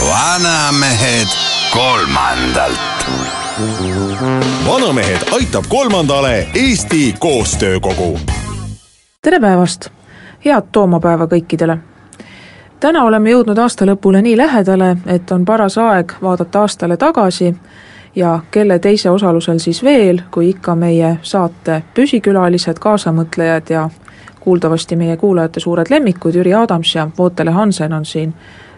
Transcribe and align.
vanamehed 0.00 1.28
kolmandalt. 1.72 2.78
vanamehed 4.66 5.20
aitab 5.32 5.64
kolmandale 5.68 6.48
Eesti 6.54 7.14
Koostöökogu. 7.18 8.20
tere 9.22 9.40
päevast, 9.40 9.88
head 10.44 10.62
toomapäeva 10.72 11.24
kõikidele! 11.26 11.78
Täna 12.86 13.02
oleme 13.04 13.32
jõudnud 13.32 13.58
aasta 13.58 13.86
lõpule 13.88 14.20
nii 14.22 14.36
lähedale, 14.38 14.92
et 15.10 15.30
on 15.34 15.44
paras 15.44 15.74
aeg 15.82 16.12
vaadata 16.22 16.60
aastale 16.62 16.96
tagasi 16.96 17.48
ja 18.14 18.38
kelle 18.50 18.78
teise 18.78 19.10
osalusel 19.10 19.58
siis 19.58 19.82
veel, 19.82 20.20
kui 20.30 20.52
ikka 20.52 20.76
meie 20.78 21.16
saate 21.26 21.80
püsikülalised, 21.94 22.78
kaasamõtlejad 22.78 23.72
ja 23.74 23.88
kuuldavasti 24.40 24.96
meie 24.96 25.16
kuulajate 25.16 25.60
suured 25.60 25.90
lemmikud 25.90 26.38
Jüri 26.38 26.54
Adams 26.54 26.94
ja 26.94 27.08
Vootele 27.18 27.50
Hansen 27.50 27.92
on 27.92 28.04
siin 28.04 28.34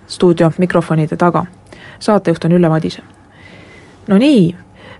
stuudio 0.07 0.51
mikrofonide 0.59 1.17
taga. 1.17 1.45
saatejuht 1.99 2.45
on 2.45 2.53
Ülle 2.53 2.69
Madise. 2.69 3.03
no 4.09 4.19
nii, 4.19 4.57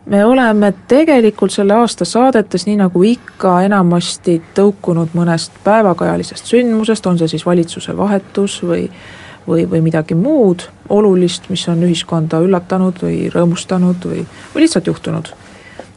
me 0.09 0.25
oleme 0.25 0.73
tegelikult 0.89 1.53
selle 1.53 1.75
aasta 1.75 2.05
saadetes, 2.05 2.67
nii 2.67 2.77
nagu 2.81 3.03
ikka, 3.05 3.61
enamasti 3.69 4.39
tõukunud 4.57 5.15
mõnest 5.15 5.61
päevakajalisest 5.65 6.49
sündmusest, 6.49 7.07
on 7.07 7.19
see 7.21 7.29
siis 7.35 7.47
valitsuse 7.47 7.97
vahetus 7.97 8.63
või 8.65 8.89
või, 9.49 9.71
või 9.71 9.81
midagi 9.81 10.15
muud 10.15 10.67
olulist, 10.89 11.49
mis 11.49 11.63
on 11.69 11.83
ühiskonda 11.87 12.41
üllatanud 12.45 12.99
või 13.03 13.31
rõõmustanud 13.33 14.05
või, 14.05 14.25
või 14.55 14.65
lihtsalt 14.65 14.87
juhtunud. 14.87 15.33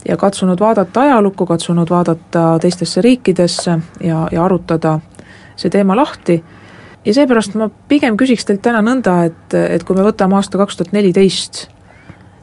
ja 0.08 0.18
katsunud 0.18 0.60
vaadata 0.60 1.02
ajalukku, 1.02 1.46
katsunud 1.46 1.90
vaadata 1.90 2.58
teistesse 2.62 3.02
riikidesse 3.02 3.80
ja, 4.00 4.28
ja 4.32 4.44
arutada 4.44 5.00
see 5.56 5.70
teema 5.70 5.96
lahti 5.96 6.44
ja 7.06 7.14
seepärast 7.14 7.56
ma 7.56 7.70
pigem 7.88 8.18
küsiks 8.18 8.46
teilt 8.46 8.62
täna 8.62 8.82
nõnda, 8.82 9.26
et, 9.26 9.54
et 9.54 9.84
kui 9.84 9.96
me 9.96 10.06
võtame 10.06 10.36
aasta 10.36 10.58
kaks 10.58 10.78
tuhat 10.78 10.96
neliteist, 10.96 11.68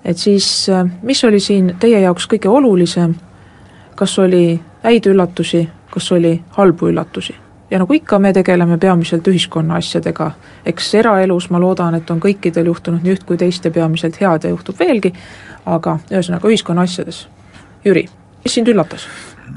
et 0.09 0.17
siis 0.17 0.47
mis 1.03 1.25
oli 1.25 1.41
siin 1.41 1.75
teie 1.81 2.01
jaoks 2.01 2.25
kõige 2.33 2.49
olulisem, 2.49 3.13
kas 3.97 4.15
oli 4.19 4.61
häid 4.85 5.07
üllatusi, 5.11 5.67
kas 5.91 6.13
oli 6.17 6.39
halbu 6.57 6.89
üllatusi? 6.89 7.35
ja 7.71 7.79
nagu 7.83 7.93
ikka, 7.93 8.19
me 8.19 8.33
tegeleme 8.33 8.79
peamiselt 8.81 9.27
ühiskonna 9.29 9.77
asjadega, 9.77 10.31
eks 10.67 10.95
eraelus 11.03 11.51
ma 11.53 11.61
loodan, 11.61 11.99
et 11.99 12.11
on 12.11 12.21
kõikidel 12.21 12.71
juhtunud 12.71 13.05
nii 13.05 13.13
üht 13.19 13.27
kui 13.29 13.37
teist 13.37 13.65
ja 13.65 13.71
peamiselt 13.71 14.17
head 14.21 14.47
ja 14.49 14.55
juhtub 14.55 14.79
veelgi, 14.81 15.13
aga 15.69 15.99
ühesõnaga 16.09 16.49
ühiskonna 16.49 16.87
asjades. 16.89 17.27
Jüri, 17.85 18.07
mis 18.45 18.57
sind 18.57 18.73
üllatas? 18.73 19.05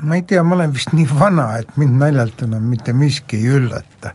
ma 0.03 0.15
ei 0.19 0.27
tea, 0.27 0.43
ma 0.43 0.55
olen 0.55 0.73
vist 0.75 0.91
nii 0.95 1.08
vana, 1.08 1.53
et 1.63 1.71
mind 1.80 1.99
naljalt 2.03 2.43
enam 2.43 2.67
mitte 2.67 2.93
miski 2.93 3.39
ei 3.39 3.55
üllata 3.55 4.11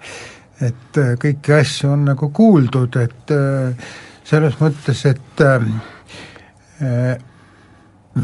et 0.65 1.01
äh, 1.01 1.15
kõiki 1.21 1.55
asju 1.57 1.91
on 1.93 2.07
nagu 2.11 2.31
kuuldud, 2.35 2.97
et 3.01 3.35
äh, 3.35 3.93
selles 4.27 4.57
mõttes, 4.61 5.03
et 5.09 5.45
äh, 5.45 5.67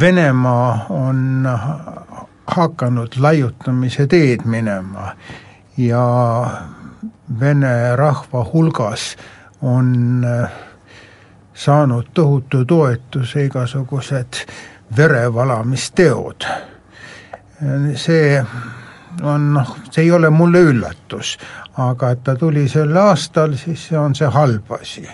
Venemaa 0.00 0.86
on 0.91 1.48
hakanud 2.47 3.17
laiutamise 3.19 4.06
teed 4.06 4.44
minema 4.44 5.12
ja 5.77 6.05
vene 7.41 7.97
rahva 7.97 8.44
hulgas 8.53 9.17
on 9.62 10.27
saanud 11.55 12.05
tohutu 12.14 12.64
toetuse 12.64 13.44
igasugused 13.44 14.44
verevalamisteod. 14.97 16.44
see 17.94 18.44
on 19.22 19.53
noh, 19.55 19.77
see 19.91 20.05
ei 20.05 20.10
ole 20.10 20.31
mulle 20.31 20.62
üllatus, 20.72 21.37
aga 21.78 22.10
et 22.10 22.25
ta 22.25 22.34
tuli 22.37 22.69
sel 22.69 22.97
aastal, 22.97 23.55
siis 23.56 23.88
see 23.88 23.99
on 23.99 24.15
see 24.15 24.28
halb 24.28 24.72
asi. 24.81 25.06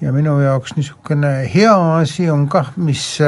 Ja 0.00 0.12
minu 0.12 0.38
jaoks 0.40 0.74
niisugune 0.76 1.50
hea 1.54 1.74
asi 1.96 2.30
on 2.30 2.48
kah, 2.48 2.72
mis, 2.76 3.18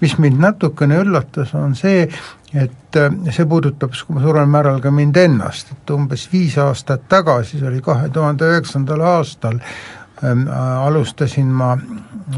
mis 0.00 0.16
mind 0.18 0.40
natukene 0.40 0.98
üllatas, 1.02 1.54
on 1.54 1.76
see, 1.76 2.06
et 2.54 3.00
see 3.30 3.46
puudutab 3.48 3.94
suurel 3.94 4.48
määral 4.50 4.80
ka 4.82 4.90
mind 4.90 5.16
ennast, 5.20 5.72
et 5.72 5.94
umbes 5.94 6.28
viis 6.32 6.56
aastat 6.58 7.06
tagasi, 7.08 7.60
see 7.60 7.68
oli 7.68 7.84
kahe 7.84 8.08
tuhande 8.12 8.48
üheksandal 8.48 9.04
aastal, 9.16 9.60
ähm, 10.24 10.48
alustasin 10.80 11.52
ma 11.52 11.76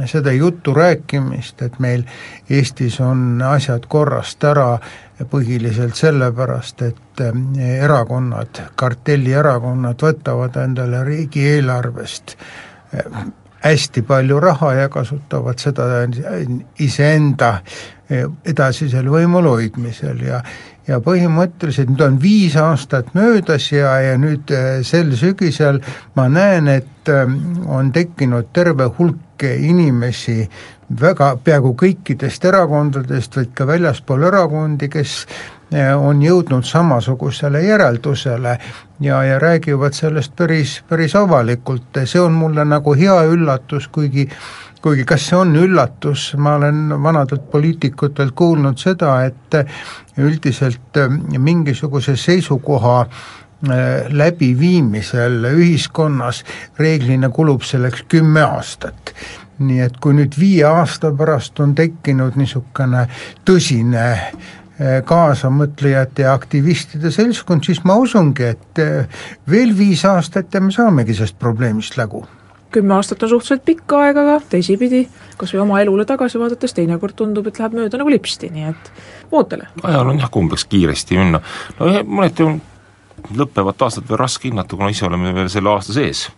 seda 0.07 0.33
juttu 0.33 0.75
rääkimist, 0.75 1.63
et 1.63 1.79
meil 1.79 2.05
Eestis 2.51 3.01
on 3.01 3.43
asjad 3.43 3.87
korrast 3.89 4.45
ära 4.45 4.79
põhiliselt 5.31 5.97
sellepärast, 5.99 6.83
et 6.83 7.23
eh, 7.25 7.83
erakonnad, 7.83 8.63
kartellierakonnad 8.79 10.03
võtavad 10.03 10.57
endale 10.63 11.03
riigieelarvest 11.09 12.37
eh, 12.93 13.21
hästi 13.65 14.03
palju 14.07 14.41
raha 14.41 14.73
ja 14.75 14.89
kasutavad 14.89 15.59
seda 15.59 16.07
iseenda 16.79 17.59
edasisel 18.09 19.09
võimul 19.13 19.51
hoidmisel 19.51 20.21
ja 20.27 20.43
ja 20.89 21.03
põhimõtteliselt 21.05 21.91
nüüd 21.93 22.01
on 22.01 22.17
viis 22.23 22.57
aastat 22.57 23.13
möödas 23.17 23.67
ja, 23.73 23.93
ja 24.01 24.17
nüüd 24.21 24.49
sel 24.89 25.13
sügisel 25.21 25.83
ma 26.17 26.29
näen, 26.33 26.69
et 26.73 27.11
on 27.69 27.93
tekkinud 27.93 28.49
terve 28.57 28.89
hulk 28.99 29.45
inimesi, 29.45 30.49
väga, 31.01 31.35
peaaegu 31.45 31.75
kõikidest 31.79 32.49
erakondadest, 32.49 33.37
vaid 33.37 33.53
ka 33.55 33.69
väljaspool 33.69 34.25
erakondi, 34.31 34.89
kes 34.93 35.21
on 35.97 36.23
jõudnud 36.23 36.65
samasugusele 36.65 37.61
järeldusele 37.61 38.55
ja, 39.05 39.19
ja 39.25 39.39
räägivad 39.39 39.93
sellest 39.93 40.33
päris, 40.37 40.79
päris 40.89 41.17
avalikult, 41.17 42.01
see 42.05 42.21
on 42.21 42.33
mulle 42.33 42.65
nagu 42.65 42.95
hea 42.97 43.19
üllatus, 43.29 43.89
kuigi 43.93 44.29
kuigi 44.83 45.05
kas 45.05 45.27
see 45.31 45.39
on 45.39 45.57
üllatus, 45.59 46.33
ma 46.39 46.55
olen 46.59 46.95
vanadelt 47.03 47.51
poliitikutelt 47.51 48.35
kuulnud 48.39 48.79
seda, 48.79 49.17
et 49.27 49.59
üldiselt 50.19 50.97
eh, 50.97 51.19
mingisuguse 51.39 52.15
seisukoha 52.17 53.01
eh, 53.03 54.07
läbiviimisel 54.11 55.51
ühiskonnas 55.51 56.45
reeglina 56.79 57.31
kulub 57.35 57.67
selleks 57.67 58.07
kümme 58.09 58.47
aastat. 58.47 59.15
Nii 59.59 59.81
et 59.83 59.97
kui 59.99 60.15
nüüd 60.15 60.37
viie 60.39 60.63
aasta 60.69 61.11
pärast 61.19 61.59
on 61.61 61.73
tekkinud 61.75 62.37
niisugune 62.39 63.09
tõsine 63.43 64.05
kaasamõtlejate 64.79 66.23
ja 66.23 66.33
aktivistide 66.39 67.11
seltskond, 67.11 67.67
siis 67.67 67.81
ma 67.89 67.97
usungi, 67.99 68.53
et 68.55 68.83
eh, 68.83 69.23
veel 69.51 69.75
viis 69.79 70.05
aastat 70.07 70.55
ja 70.55 70.63
me 70.63 70.71
saamegi 70.75 71.17
sellest 71.19 71.39
probleemist 71.39 71.99
lägu. 71.99 72.25
Kümme 72.71 72.95
aastat 72.99 73.23
on 73.25 73.31
suhteliselt 73.33 73.65
pikk 73.65 73.93
aeg, 73.97 74.19
aga 74.21 74.35
teisipidi, 74.53 75.07
kas 75.41 75.55
või 75.55 75.63
oma 75.63 75.79
elule 75.81 76.05
tagasi 76.07 76.39
vaadates 76.39 76.77
teinekord 76.77 77.17
tundub, 77.17 77.49
et 77.49 77.59
läheb 77.59 77.79
mööda 77.79 77.99
nagu 77.99 78.13
lipsti, 78.13 78.51
nii 78.53 78.67
et 78.69 78.91
ootele. 79.33 79.71
ajal 79.83 80.13
on 80.13 80.21
jah 80.21 80.31
kombeks 80.31 80.67
kiiresti 80.69 81.17
minna, 81.19 81.41
no 81.79 81.93
mõneti 82.05 82.45
on 82.45 82.61
lõppevat 83.35 83.83
aastat 83.83 84.07
veel 84.09 84.21
raske 84.21 84.51
hinnata, 84.51 84.77
kuna 84.77 84.93
ise 84.93 85.09
oleme 85.09 85.33
veel 85.35 85.49
selle 85.53 85.73
aasta 85.73 85.97
sees. 85.97 86.29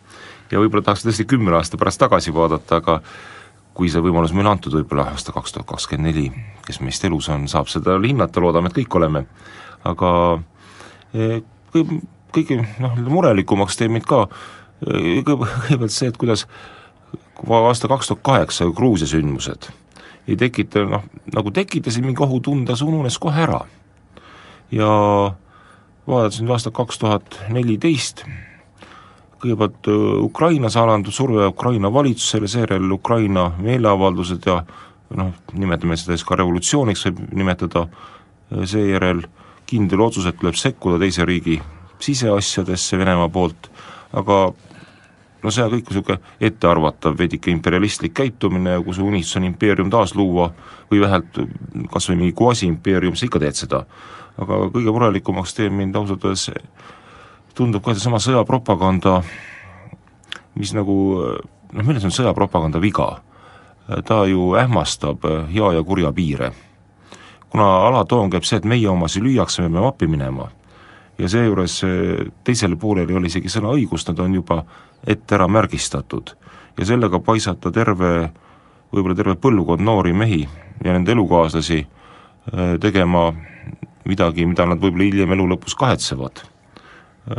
Ja 0.51 0.63
võib-olla 0.63 0.87
tahaks 0.87 1.05
tõesti 1.05 1.27
kümne 1.29 1.53
aasta 1.59 1.79
pärast 1.79 2.01
tagasi 2.01 2.33
vaadata, 2.35 2.81
aga 2.81 3.01
kui 3.75 3.91
see 3.93 4.03
võimalus 4.03 4.35
meile 4.37 4.51
antud, 4.53 4.75
võib-olla 4.75 5.11
aasta 5.13 5.33
kaks 5.33 5.55
tuhat 5.55 5.69
kakskümmend 5.69 6.11
neli, 6.11 6.27
kes 6.67 6.81
meist 6.85 7.05
elus 7.07 7.29
on, 7.33 7.47
saab 7.49 7.71
seda 7.71 7.99
hinnata, 8.03 8.43
loodame, 8.43 8.71
et 8.71 8.79
kõik 8.81 8.97
oleme, 8.99 9.25
aga 9.89 10.11
kõige, 11.13 12.01
kõige 12.35 12.61
noh, 12.83 12.99
murelikumaks 13.09 13.79
teeb 13.79 13.95
mind 13.95 14.09
ka 14.11 14.25
eh, 14.27 15.23
kõigepealt 15.27 15.95
see, 15.95 16.11
et 16.11 16.19
kuidas 16.21 16.47
aasta 17.47 17.89
kaks 17.89 18.11
tuhat 18.11 18.27
kaheksa 18.27 18.69
Gruusia 18.77 19.09
sündmused 19.09 19.71
ei 20.29 20.37
tekita, 20.39 20.85
noh, 20.87 21.05
nagu 21.35 21.51
tekitasid 21.55 22.05
mingi 22.05 22.23
ohutunde, 22.23 22.77
see 22.77 22.87
ununes 22.87 23.19
kohe 23.19 23.47
ära. 23.47 23.65
ja 24.71 24.91
vaadates 26.07 26.39
nüüd 26.43 26.53
aastat 26.55 26.75
kaks 26.77 27.01
tuhat 27.03 27.41
neliteist, 27.51 28.23
kõigepealt 29.41 29.89
Ukrainas 30.21 30.77
alandatud 30.77 31.15
surve 31.15 31.47
Ukraina 31.49 31.93
valitsusele, 31.93 32.49
seejärel 32.49 32.93
Ukraina 32.93 33.51
meeleavaldused 33.59 34.47
ja 34.47 34.61
noh, 35.17 35.33
nimetame 35.53 35.97
seda 35.97 36.17
siis 36.17 36.27
ka 36.29 36.39
revolutsiooniks, 36.39 37.07
võib 37.09 37.35
nimetada, 37.41 37.87
seejärel 38.51 39.25
kindel 39.71 40.03
otsus, 40.05 40.27
et 40.27 40.39
tuleb 40.41 40.59
sekkuda 40.59 40.99
teise 41.03 41.25
riigi 41.25 41.61
siseasjadesse 42.01 42.99
Venemaa 42.99 43.29
poolt, 43.33 43.71
aga 44.17 44.41
no 45.43 45.53
see 45.53 45.65
on 45.65 45.73
kõik 45.75 45.91
niisugune 45.91 46.19
ettearvatav, 46.51 47.17
veidike 47.19 47.53
imperialistlik 47.53 48.15
käitumine 48.17 48.77
ja 48.77 48.85
kui 48.85 48.97
su 48.97 49.07
unistus 49.07 49.41
on 49.41 49.49
impeerium 49.49 49.91
taasluua 49.93 50.51
või 50.91 51.03
vähemalt 51.05 51.43
kas 51.93 52.09
või 52.11 52.23
mingi 52.25 52.37
quasi-impeerium, 52.37 53.17
sa 53.17 53.29
ikka 53.29 53.43
teed 53.43 53.61
seda. 53.65 53.85
aga 54.41 54.57
kõige 54.73 54.93
murelikumaks 54.95 55.55
teeb 55.55 55.73
mind 55.73 55.97
ausalt 55.97 56.25
öeldes 56.25 56.51
tundub 57.55 57.85
ka 57.85 57.95
seesama 57.95 58.21
sõjapropaganda, 58.23 59.21
mis 60.59 60.73
nagu 60.77 60.97
noh, 61.73 61.85
milles 61.85 62.07
on 62.07 62.15
sõjapropaganda 62.15 62.83
viga? 62.83 63.19
ta 64.07 64.21
ju 64.29 64.53
ähmastab 64.55 65.25
hea 65.51 65.73
ja 65.75 65.83
kurja 65.83 66.13
piire. 66.15 66.53
kuna 67.51 67.65
alatoon 67.89 68.31
käib 68.31 68.45
see, 68.47 68.61
et 68.61 68.65
meie 68.65 68.87
omasi 68.89 69.19
lüüakse, 69.19 69.63
me 69.63 69.71
peame 69.73 69.87
appi 69.89 70.07
minema, 70.07 70.47
ja 71.19 71.29
seejuures 71.29 71.81
teisele 72.45 72.77
poolele 72.77 73.11
ei 73.11 73.19
ole 73.19 73.27
isegi 73.27 73.51
sõna 73.51 73.73
õigust, 73.75 74.09
nad 74.09 74.23
on 74.23 74.35
juba 74.35 74.63
ette 75.07 75.35
ära 75.35 75.49
märgistatud. 75.49 76.37
ja 76.79 76.87
sellega 76.87 77.19
paisata 77.19 77.73
terve, 77.73 78.31
võib-olla 78.93 79.17
terve 79.17 79.35
põlvkond 79.35 79.83
noori 79.83 80.13
mehi 80.13 80.49
ja 80.85 80.93
nende 80.93 81.13
elukaaslasi 81.13 81.87
tegema 82.81 83.33
midagi, 84.05 84.47
mida 84.47 84.67
nad 84.67 84.81
võib-olla 84.81 85.05
hiljem 85.05 85.33
elu 85.33 85.47
lõpus 85.55 85.77
kahetsevad. 85.77 86.45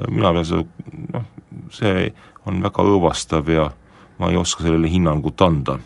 Mina 0.10 0.34
pean 0.34 0.46
seda, 0.46 0.66
noh, 1.14 1.26
see 1.74 2.12
on 2.46 2.62
väga 2.64 2.84
õõvastav 2.84 3.50
ja 3.52 3.70
ma 4.20 4.30
ei 4.30 4.38
oska 4.38 4.64
sellele 4.64 4.90
hinnangut 4.90 5.42
anda. 5.42 5.80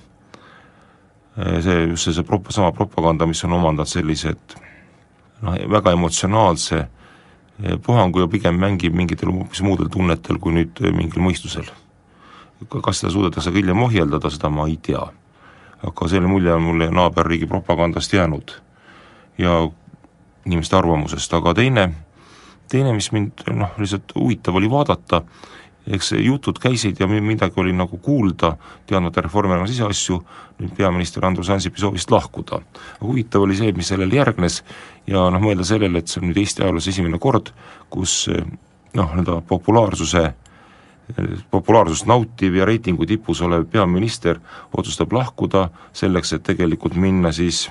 see, 1.36 1.88
just 1.90 2.04
see, 2.04 2.14
see 2.14 2.24
prop-, 2.24 2.52
sama 2.52 2.72
propaganda, 2.72 3.26
mis 3.28 3.44
on 3.44 3.54
omandanud 3.54 3.92
sellised 3.92 4.56
noh, 5.42 5.58
väga 5.72 5.92
emotsionaalse 5.92 6.86
puhangu 7.86 8.20
ja 8.20 8.28
pigem 8.28 8.60
mängib 8.60 8.96
mingitel 8.96 9.32
hoopis 9.32 9.62
muudel 9.64 9.88
tunnetel 9.92 10.40
kui 10.40 10.54
nüüd 10.56 10.80
mingil 10.96 11.24
mõistusel. 11.24 11.68
kas 12.70 13.00
seda 13.00 13.12
suudetakse 13.12 13.52
ka 13.52 13.58
hiljem 13.58 13.84
ohjeldada, 13.84 14.30
seda 14.30 14.50
ma 14.50 14.68
ei 14.68 14.78
tea. 14.78 15.04
aga 15.84 16.08
selline 16.08 16.32
mulje 16.32 16.54
on 16.54 16.62
mulle 16.62 16.90
naaberriigi 16.92 17.48
propagandast 17.48 18.14
jäänud. 18.14 18.52
ja 19.38 19.70
inimeste 20.46 20.76
arvamusest, 20.76 21.34
aga 21.34 21.54
teine, 21.54 21.94
teine, 22.72 22.94
mis 22.94 23.12
mind 23.16 23.46
noh, 23.54 23.76
lihtsalt 23.80 24.16
huvitav 24.16 24.56
oli 24.56 24.70
vaadata, 24.72 25.22
eks 25.86 26.16
jutud 26.18 26.58
käisid 26.62 27.00
ja 27.00 27.08
midagi 27.08 27.60
oli 27.62 27.74
nagu 27.74 27.98
kuulda, 28.02 28.56
teadmata 28.90 29.22
Reformierakonna 29.22 29.70
siseasju, 29.70 30.18
nüüd 30.60 30.74
peaminister 30.78 31.26
Andrus 31.26 31.50
Ansipi 31.54 31.82
soovist 31.82 32.12
lahkuda. 32.12 32.62
huvitav 33.02 33.46
oli 33.46 33.58
see, 33.58 33.74
mis 33.78 33.92
sellele 33.94 34.16
järgnes 34.16 34.64
ja 35.08 35.28
noh, 35.30 35.42
mõelda 35.42 35.68
sellele, 35.68 36.02
et 36.02 36.10
see 36.10 36.22
on 36.24 36.32
nüüd 36.32 36.42
Eesti 36.42 36.66
ajaloos 36.66 36.90
esimene 36.90 37.20
kord, 37.22 37.54
kus 37.90 38.26
noh, 38.30 39.14
nii-öelda 39.14 39.42
populaarsuse 39.48 40.26
populaarsust 41.52 42.08
nautiv 42.10 42.56
ja 42.58 42.66
reitingu 42.66 43.06
tipus 43.06 43.42
olev 43.46 43.68
peaminister 43.70 44.40
otsustab 44.74 45.14
lahkuda 45.14 45.68
selleks, 45.94 46.34
et 46.34 46.44
tegelikult 46.44 46.98
minna 46.98 47.30
siis 47.36 47.68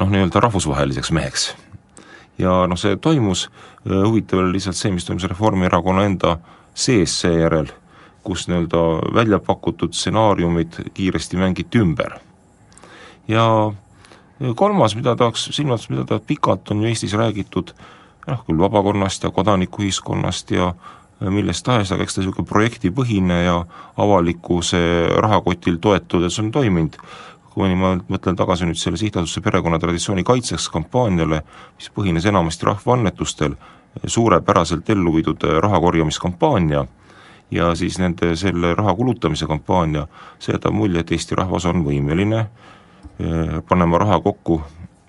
noh, 0.00 0.10
nii-öelda 0.10 0.42
rahvusvaheliseks 0.42 1.14
meheks 1.14 1.52
ja 2.38 2.64
noh, 2.66 2.78
see 2.78 2.96
toimus, 2.96 3.48
huvitav 3.84 4.42
oli 4.42 4.56
lihtsalt 4.56 4.78
see, 4.78 4.92
mis 4.94 5.06
toimus 5.06 5.28
Reformierakonna 5.30 6.04
enda 6.08 6.36
sees 6.74 7.14
seejärel, 7.20 7.70
kus 8.24 8.48
nii-öelda 8.48 8.82
välja 9.14 9.38
pakutud 9.38 9.94
stsenaariumid 9.94 10.80
kiiresti 10.94 11.36
mängiti 11.36 11.78
ümber. 11.78 12.18
ja 13.28 13.72
kolmas, 14.54 14.96
mida 14.96 15.16
tahaks 15.16 15.48
silmas 15.52 15.86
pidada, 15.88 16.18
pikalt 16.18 16.70
on 16.70 16.82
ju 16.82 16.88
Eestis 16.88 17.14
räägitud 17.14 17.72
noh, 18.26 18.44
küll 18.46 18.58
vabakonnast 18.58 19.22
ja 19.24 19.30
kodanikuühiskonnast 19.30 20.50
ja 20.50 20.74
millest 21.20 21.64
tahes, 21.64 21.92
aga 21.92 22.04
eks 22.04 22.16
ta 22.16 22.22
niisugune 22.22 22.48
projektipõhine 22.48 23.44
ja 23.44 23.58
avalikkuse 24.00 24.80
rahakotil 25.22 25.78
toetudes 25.80 26.38
on 26.42 26.50
toiminud 26.52 26.98
kui 27.54 27.74
ma 27.78 27.94
mõtlen 28.10 28.36
tagasi 28.36 28.66
nüüd 28.66 28.78
selle 28.78 28.98
sihtasutuse 28.98 29.40
perekonnatraditsiooni 29.44 30.24
kaitseks 30.26 30.66
kampaaniale, 30.74 31.40
mis 31.78 31.90
põhines 31.94 32.26
enamasti 32.26 32.66
rahvaannetustel, 32.66 33.54
suurepäraselt 34.06 34.90
ellu 34.90 35.14
viidud 35.14 35.46
raha 35.62 35.80
korjamiskampaania 35.80 36.84
ja 37.54 37.74
siis 37.78 37.98
nende 38.02 38.34
selle 38.36 38.74
raha 38.74 38.94
kulutamise 38.94 39.46
kampaania, 39.46 40.06
see 40.42 40.54
jätab 40.54 40.74
mulje, 40.74 41.04
et 41.04 41.12
Eesti 41.14 41.38
rahvas 41.38 41.68
on 41.70 41.84
võimeline 41.86 42.40
eh, 42.42 43.60
panema 43.68 44.00
raha 44.02 44.18
kokku 44.24 44.58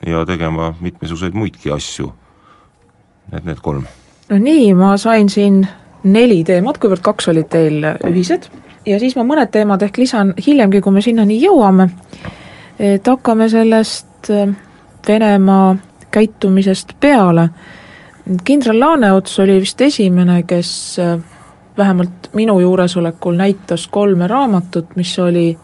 ja 0.05 0.25
tegema 0.25 0.73
mitmesuguseid 0.79 1.33
muidki 1.33 1.71
asju. 1.71 2.13
et 3.33 3.45
need 3.45 3.57
kolm. 3.61 3.87
no 4.29 4.37
nii, 4.37 4.73
ma 4.77 4.97
sain 5.01 5.29
siin 5.29 5.63
neli 6.03 6.43
teemat, 6.43 6.77
kuivõrd 6.77 7.01
kaks 7.01 7.31
olid 7.33 7.49
teil 7.49 7.81
ühised 8.05 8.45
ja 8.85 8.99
siis 8.99 9.15
ma 9.17 9.25
mõned 9.25 9.51
teemad 9.51 9.81
ehk 9.85 9.97
lisan 9.97 10.33
hiljemgi, 10.45 10.81
kui 10.81 10.93
me 10.93 11.01
sinnani 11.01 11.37
jõuame, 11.41 11.89
et 12.79 13.07
hakkame 13.07 13.49
sellest 13.49 14.31
äh, 14.33 14.49
Venemaa 15.07 15.75
käitumisest 16.11 16.95
peale. 16.99 17.49
kindral 18.43 18.79
Laaneots 18.79 19.39
oli 19.39 19.59
vist 19.61 19.81
esimene, 19.81 20.43
kes 20.43 20.99
äh, 20.99 21.19
vähemalt 21.77 22.29
minu 22.33 22.59
juuresolekul 22.59 23.35
näitas 23.35 23.87
kolme 23.87 24.27
raamatut, 24.27 24.95
mis 24.95 25.19
oli 25.19 25.57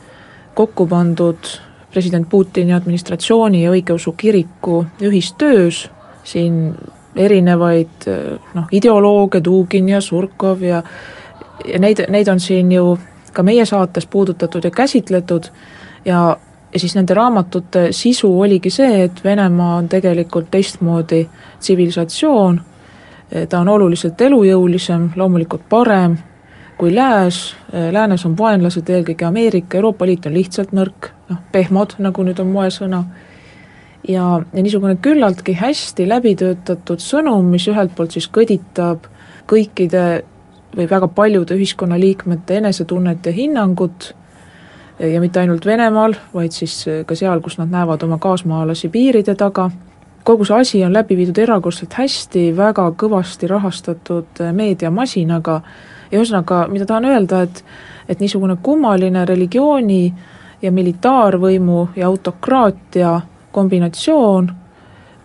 kokku 0.54 0.88
pandud 0.88 1.52
president 1.94 2.30
Putini 2.30 2.74
administratsiooni 2.74 3.64
ja 3.64 3.72
õigeusu 3.72 4.14
kiriku 4.18 4.86
ühistöös, 5.02 5.90
siin 6.24 6.76
erinevaid 7.16 8.08
äh, 8.08 8.40
noh, 8.54 8.68
ideolooge, 8.72 9.44
Dugin 9.44 9.90
ja 9.90 10.02
Surkov 10.02 10.62
ja 10.62 10.84
ja 11.66 11.80
neid, 11.80 12.06
neid 12.10 12.28
on 12.28 12.40
siin 12.40 12.72
ju 12.72 12.98
ka 13.34 13.44
meie 13.44 13.66
saates 13.66 14.08
puudutatud 14.08 14.64
ja 14.64 14.72
käsitletud. 14.72 15.52
Ja, 16.06 16.38
ja 16.74 16.80
siis 16.80 16.96
nende 16.96 17.14
raamatute 17.14 17.92
sisu 17.92 18.32
oligi 18.40 18.70
see, 18.70 19.04
et 19.04 19.24
Venemaa 19.24 19.76
on 19.76 19.90
tegelikult 19.90 20.52
teistmoodi 20.52 21.28
tsivilisatsioon, 21.60 22.62
ta 23.50 23.60
on 23.60 23.70
oluliselt 23.70 24.22
elujõulisem, 24.22 25.10
loomulikult 25.16 25.70
parem 25.70 26.18
kui 26.82 26.96
lääs, 26.96 27.56
läänes 27.92 28.24
on 28.26 28.34
vaenlased 28.38 28.88
eelkõige 28.90 29.26
Ameerika, 29.28 29.78
Euroopa 29.78 30.06
Liit 30.10 30.26
on 30.26 30.34
lihtsalt 30.34 30.72
nõrk, 30.74 31.12
noh, 31.30 31.38
pehmod, 31.54 31.94
nagu 32.02 32.24
nüüd 32.26 32.40
on 32.42 32.50
moesõna, 32.50 33.04
ja, 34.08 34.24
ja 34.42 34.64
niisugune 34.66 34.96
küllaltki 34.98 35.54
hästi 35.60 36.08
läbi 36.10 36.34
töötatud 36.40 37.04
sõnum, 37.04 37.52
mis 37.54 37.68
ühelt 37.70 37.94
poolt 37.94 38.18
siis 38.18 38.26
kõditab 38.34 39.06
kõikide 39.52 40.24
või 40.78 40.88
väga 40.90 41.08
paljude 41.08 41.56
ühiskonnaliikmete 41.56 42.58
enesetunnet 42.58 43.26
ja 43.26 43.32
hinnangut 43.32 44.14
ja 45.00 45.22
mitte 45.22 45.40
ainult 45.40 45.66
Venemaal, 45.66 46.14
vaid 46.34 46.52
siis 46.56 46.86
ka 47.06 47.16
seal, 47.16 47.42
kus 47.42 47.58
nad 47.58 47.72
näevad 47.72 48.04
oma 48.04 48.18
kaasmaalasi 48.22 48.90
piiride 48.90 49.36
taga, 49.36 49.70
kogu 50.24 50.46
see 50.46 50.60
asi 50.60 50.84
on 50.86 50.94
läbi 50.94 51.18
viidud 51.18 51.38
erakordselt 51.42 51.94
hästi, 51.98 52.52
väga 52.58 52.92
kõvasti 52.98 53.50
rahastatud 53.50 54.44
meediamasinaga. 54.54 55.62
Ja 56.12 56.20
ühesõnaga, 56.20 56.66
mida 56.70 56.86
tahan 56.86 57.08
öelda, 57.10 57.42
et 57.48 57.64
et 58.10 58.20
niisugune 58.20 58.58
kummaline 58.62 59.26
religiooni 59.26 60.14
ja 60.62 60.72
militaarvõimu 60.72 61.88
ja 61.96 62.08
autokraatia 62.08 63.22
kombinatsioon 63.52 64.50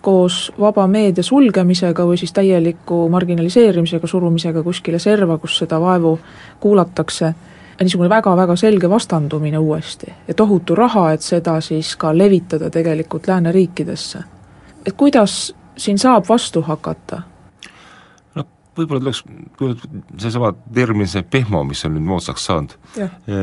koos 0.07 0.53
vaba 0.61 0.85
meedia 0.87 1.25
sulgemisega 1.27 2.05
või 2.07 2.19
siis 2.21 2.31
täieliku 2.37 3.09
marginaliseerimisega, 3.11 4.07
surumisega 4.07 4.63
kuskile 4.63 5.01
serva, 5.03 5.35
kus 5.43 5.57
seda 5.59 5.81
vaevu 5.83 6.13
kuulatakse, 6.63 7.33
niisugune 7.81 8.11
väga-väga 8.13 8.55
selge 8.57 8.91
vastandumine 8.91 9.59
uuesti 9.59 10.13
ja 10.29 10.35
tohutu 10.39 10.79
raha, 10.79 11.09
et 11.17 11.27
seda 11.27 11.57
siis 11.61 11.97
ka 11.99 12.15
levitada 12.15 12.71
tegelikult 12.71 13.27
lääneriikidesse. 13.27 14.23
et 14.87 14.95
kuidas 14.95 15.55
siin 15.77 15.99
saab 15.99 16.29
vastu 16.29 16.63
hakata? 16.63 17.23
no 18.35 18.47
võib-olla 18.79 19.01
tuleks, 19.01 19.25
kui 19.59 19.75
seesama 20.23 20.55
termin, 20.75 21.11
see 21.11 21.27
pehmo, 21.27 21.65
mis 21.65 21.83
on 21.85 21.99
nüüd 21.99 22.07
moodsaks 22.15 22.47
saanud, 22.47 22.79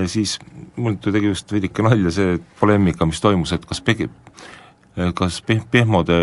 siis 0.07 0.39
mul 0.75 0.95
tegi 0.95 1.27
just 1.27 1.51
veidike 1.51 1.83
nalja 1.83 2.19
see 2.21 2.39
poleemika, 2.59 3.05
mis 3.05 3.19
toimus, 3.21 3.51
et 3.51 3.67
kas 3.67 3.83
pegi-, 3.83 4.13
kas 5.15 5.41
peh-, 5.41 5.63
pehmode 5.71 6.13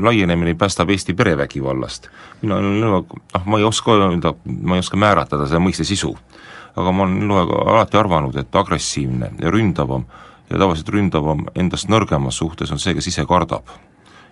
laienemine 0.00 0.54
päästab 0.54 0.90
Eesti 0.90 1.14
perevägivallast. 1.14 2.08
mina 2.42 2.56
olen 2.56 2.80
noh, 2.80 3.06
ma 3.44 3.58
ei 3.58 3.64
oska 3.64 3.92
öelda, 3.92 4.34
ma 4.62 4.74
ei 4.74 4.78
oska 4.78 4.96
määratleda 4.96 5.46
selle 5.46 5.60
mõiste 5.60 5.84
sisu, 5.84 6.14
aga 6.76 6.92
ma 6.92 7.04
olen 7.04 7.30
alati 7.66 7.96
arvanud, 7.96 8.36
et 8.36 8.56
agressiivne 8.56 9.32
ja 9.40 9.50
ründavam 9.50 10.06
ja 10.50 10.58
tavaliselt 10.58 10.88
ründavam 10.88 11.44
endast 11.54 11.88
nõrgema 11.88 12.30
suhtes 12.30 12.72
on 12.72 12.78
see, 12.78 12.94
kes 12.94 13.10
ise 13.12 13.26
kardab 13.28 13.68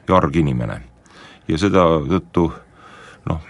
ja 0.09 0.17
arg 0.17 0.37
inimene. 0.37 0.81
ja 1.49 1.59
seda 1.59 1.85
tõttu 2.09 2.49
noh, 3.29 3.45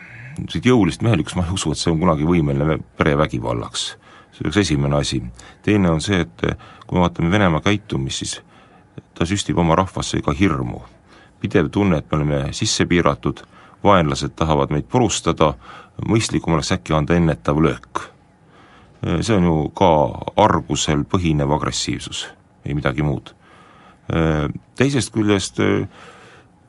siit 0.51 0.67
jõulist 0.67 1.03
mehelikkust 1.03 1.37
ma 1.39 1.47
ei 1.47 1.55
usu, 1.55 1.73
et 1.73 1.79
see 1.79 1.93
on 1.93 2.03
kunagi 2.03 2.27
võimeline 2.27 2.81
perevägivallaks. 2.99 3.87
see 4.33 4.45
oleks 4.45 4.57
esimene 4.67 4.97
asi. 4.97 5.23
teine 5.63 5.91
on 5.91 6.01
see, 6.01 6.21
et 6.21 6.47
kui 6.87 6.99
me 6.99 7.07
vaatame 7.07 7.31
Venemaa 7.31 7.61
käitumist, 7.61 8.19
siis 8.19 8.41
ta 9.15 9.27
süstib 9.27 9.59
oma 9.59 9.77
rahvasse 9.77 10.23
ka 10.23 10.33
hirmu. 10.33 10.83
pidev 11.41 11.69
tunne, 11.71 11.99
et 11.99 12.11
me 12.11 12.17
oleme 12.17 12.53
sisse 12.53 12.87
piiratud, 12.87 13.45
vaenlased 13.85 14.35
tahavad 14.35 14.73
meid 14.75 14.89
purustada, 14.91 15.53
mõistlikum 16.03 16.57
oleks 16.57 16.73
äkki 16.75 16.95
anda 16.95 17.15
ennetav 17.15 17.61
löök. 17.63 18.11
see 19.21 19.37
on 19.37 19.45
ju 19.45 19.69
ka 19.69 19.91
argusel 20.37 21.05
põhinev 21.05 21.55
agressiivsus, 21.55 22.27
ei 22.67 22.75
midagi 22.75 23.03
muud. 23.03 23.35
Teisest 24.75 25.13
küljest 25.15 25.61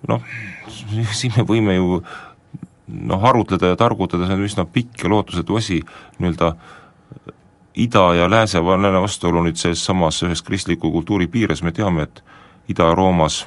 noh, 0.08 0.22
siin 1.20 1.34
me 1.38 1.44
võime 1.44 1.76
ju 1.76 2.04
noh, 2.90 3.24
arutleda 3.26 3.74
ja 3.74 3.80
targutada, 3.80 4.28
see 4.28 4.38
on 4.38 4.46
üsna 4.46 4.66
pikk 4.66 5.04
ja 5.04 5.10
lootusetu 5.10 5.58
asi, 5.58 5.80
nii-öelda 6.20 6.54
ida 7.76 8.14
ja 8.16 8.30
lääse 8.30 8.64
vaheline 8.64 9.02
vastuolu 9.02 9.44
nüüd 9.44 9.58
selles 9.58 9.86
samas 9.86 10.24
ühes 10.24 10.42
kristliku 10.44 10.92
kultuuri 10.92 11.28
piires, 11.28 11.64
me 11.64 11.72
teame, 11.72 12.04
et 12.04 12.24
Ida-Roomas 12.70 13.46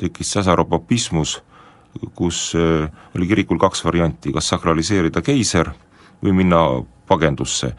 tekkis 0.00 0.32
säsaropapismus, 0.32 1.42
kus 2.14 2.52
äh, 2.56 2.90
oli 3.16 3.26
kirikul 3.26 3.58
kaks 3.58 3.84
varianti, 3.84 4.32
kas 4.32 4.48
sakraliseerida 4.48 5.22
keiser 5.22 5.70
või 6.22 6.32
minna 6.42 6.62
pagendusse. 7.08 7.74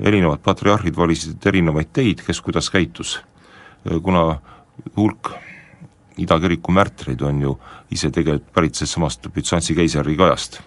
erinevad 0.00 0.42
patriarhid 0.44 0.96
valisid 0.96 1.46
erinevaid 1.46 1.88
teid, 1.92 2.20
kes 2.20 2.40
kuidas 2.40 2.70
käitus. 2.70 3.16
Äh, 3.86 4.00
kuna 4.02 4.40
hulk 4.96 5.32
Ida 6.16 6.38
kiriku 6.40 6.72
märtreid 6.72 7.20
on 7.20 7.40
ju 7.40 7.58
ise 7.92 8.10
tegelikult 8.10 8.52
pärit 8.54 8.74
sellest 8.74 8.94
samast 8.94 9.26
Bütsantsi 9.34 9.74
keisriga 9.76 10.30
ajast, 10.30 10.60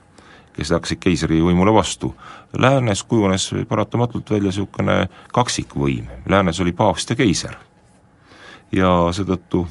kes 0.53 0.69
läksid 0.69 0.99
keisri 1.01 1.39
võimule 1.41 1.73
vastu. 1.73 2.13
Läänes 2.57 3.03
kujunes 3.03 3.51
paratamatult 3.69 4.31
välja 4.31 4.49
niisugune 4.49 5.09
kaksikvõim, 5.33 6.07
läänes 6.25 6.59
oli 6.59 6.71
paavst 6.71 7.09
ja 7.09 7.15
keiser. 7.15 7.55
ja 8.71 8.89
seetõttu 9.11 9.67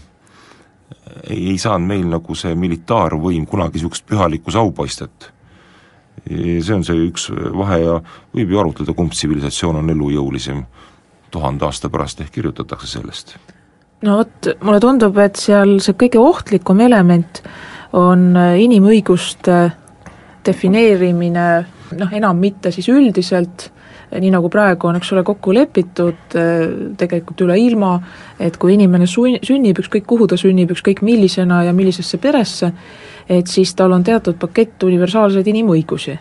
ei, 1.30 1.50
ei 1.50 1.58
saanud 1.58 1.88
meil 1.88 2.06
nagu 2.06 2.35
see 2.35 2.54
militaarvõim 2.54 3.47
kunagi 3.47 3.78
niisugust 3.78 4.06
pühalikku 4.06 4.50
saupaistet. 4.50 5.32
see 6.28 6.75
on 6.75 6.85
see 6.85 7.08
üks 7.08 7.30
vahe 7.32 7.78
ja 7.78 8.00
võib 8.35 8.50
ju 8.50 8.58
arutleda, 8.61 8.94
kumb 8.94 9.12
tsivilisatsioon 9.12 9.76
on 9.76 9.90
elujõulisem, 9.90 10.64
tuhande 11.30 11.64
aasta 11.64 11.90
pärast 11.90 12.20
ehk 12.20 12.32
kirjutatakse 12.32 12.87
sellest 12.87 13.37
no 14.02 14.16
vot, 14.20 14.49
mulle 14.62 14.80
tundub, 14.80 15.18
et 15.18 15.37
seal 15.37 15.78
see 15.82 15.99
kõige 15.99 16.20
ohtlikum 16.23 16.80
element 16.80 17.42
on 17.97 18.37
inimõiguste 18.37 19.58
defineerimine 20.47 21.49
noh, 21.97 22.12
enam 22.12 22.38
mitte 22.40 22.73
siis 22.75 22.88
üldiselt, 22.92 23.68
nii 24.09 24.30
nagu 24.33 24.49
praegu 24.52 24.88
on, 24.88 24.97
eks 24.97 25.12
ole, 25.12 25.23
kokku 25.26 25.52
lepitud 25.52 26.37
tegelikult 27.00 27.42
üle 27.45 27.59
ilma, 27.61 27.97
et 28.40 28.57
kui 28.61 28.75
inimene 28.76 29.09
sun-, 29.09 29.40
sünnib, 29.45 29.80
ükskõik 29.83 30.07
kuhu 30.09 30.28
ta 30.30 30.38
sünnib, 30.40 30.73
ükskõik 30.73 31.02
millisena 31.04 31.62
ja 31.66 31.75
millisesse 31.76 32.21
peresse, 32.23 32.73
et 33.28 33.52
siis 33.52 33.75
tal 33.76 33.92
on 33.92 34.04
teatud 34.04 34.38
pakett 34.40 34.88
universaalseid 34.88 35.52
inimõigusi. 35.52 36.18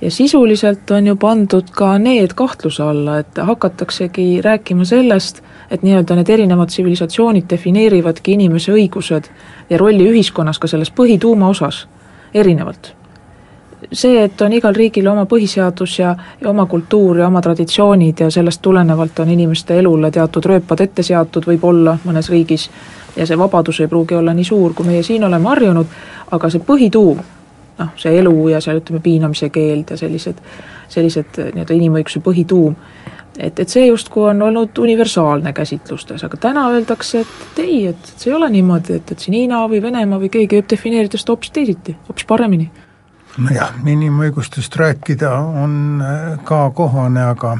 ja 0.00 0.10
sisuliselt 0.10 0.90
on 0.90 1.06
ju 1.06 1.16
pandud 1.16 1.70
ka 1.72 1.94
need 1.98 2.34
kahtluse 2.36 2.82
alla, 2.82 3.18
et 3.18 3.38
hakataksegi 3.38 4.42
rääkima 4.44 4.84
sellest, 4.84 5.40
et 5.70 5.82
nii-öelda 5.82 6.18
need 6.18 6.28
erinevad 6.28 6.68
tsivilisatsioonid 6.68 7.48
defineerivadki 7.50 8.32
inimese 8.32 8.72
õigused 8.72 9.30
ja 9.70 9.78
rolli 9.78 10.10
ühiskonnas 10.10 10.58
ka 10.58 10.68
selles 10.68 10.92
põhituuma 10.92 11.48
osas 11.48 11.86
erinevalt. 12.34 12.92
See, 13.92 14.24
et 14.24 14.40
on 14.40 14.52
igal 14.52 14.74
riigil 14.74 15.06
oma 15.08 15.26
põhiseadus 15.28 15.98
ja, 15.98 16.14
ja 16.40 16.50
oma 16.50 16.66
kultuur 16.66 17.18
ja 17.18 17.26
oma 17.26 17.42
traditsioonid 17.44 18.20
ja 18.24 18.30
sellest 18.30 18.62
tulenevalt 18.62 19.18
on 19.24 19.30
inimeste 19.30 19.78
elule 19.78 20.10
teatud 20.10 20.44
rööpad 20.48 20.80
ette 20.80 21.02
seatud 21.06 21.46
võib-olla 21.46 21.98
mõnes 22.04 22.30
riigis, 22.32 22.70
ja 23.16 23.26
see 23.26 23.38
vabadus 23.38 23.80
ei 23.80 23.88
pruugi 23.88 24.14
olla 24.14 24.34
nii 24.34 24.44
suur, 24.44 24.74
kui 24.74 24.86
meie 24.86 25.02
siin 25.02 25.24
oleme 25.24 25.48
harjunud, 25.48 25.98
aga 26.36 26.50
see 26.52 26.64
põhituum, 26.64 27.20
noh, 27.78 27.92
see 28.00 28.16
elu 28.20 28.36
ja 28.52 28.60
seal 28.64 28.80
ütleme, 28.80 29.02
piinamise 29.04 29.50
keeld 29.54 29.92
ja 29.92 30.00
sellised, 30.00 30.40
sellised 30.92 31.40
nii-öelda 31.44 31.76
inimõiguse 31.76 32.22
põhituum, 32.24 32.76
et, 33.38 33.58
et 33.60 33.68
see 33.68 33.86
justkui 33.86 34.28
on 34.30 34.42
olnud 34.48 34.78
universaalne 34.78 35.52
käsitlustes, 35.56 36.24
aga 36.24 36.40
täna 36.40 36.68
öeldakse, 36.72 37.24
et 37.24 37.62
ei, 37.64 37.86
et 37.92 38.12
see 38.16 38.30
ei 38.32 38.36
ole 38.36 38.50
niimoodi, 38.52 39.00
et, 39.00 39.12
et 39.12 39.24
siin 39.24 39.36
Hiina 39.38 39.64
või 39.70 39.82
Venemaa 39.84 40.20
või 40.22 40.32
keegi 40.32 40.60
võib 40.60 40.68
defineerida 40.72 41.20
seda 41.20 41.36
hoopis 41.36 41.54
teisiti, 41.56 41.96
hoopis 42.08 42.28
paremini. 42.28 42.70
Nojah, 43.38 43.74
inimõigustest 43.86 44.76
rääkida 44.76 45.32
on 45.62 46.02
äh, 46.02 46.38
ka 46.44 46.70
kohane, 46.70 47.24
aga 47.32 47.56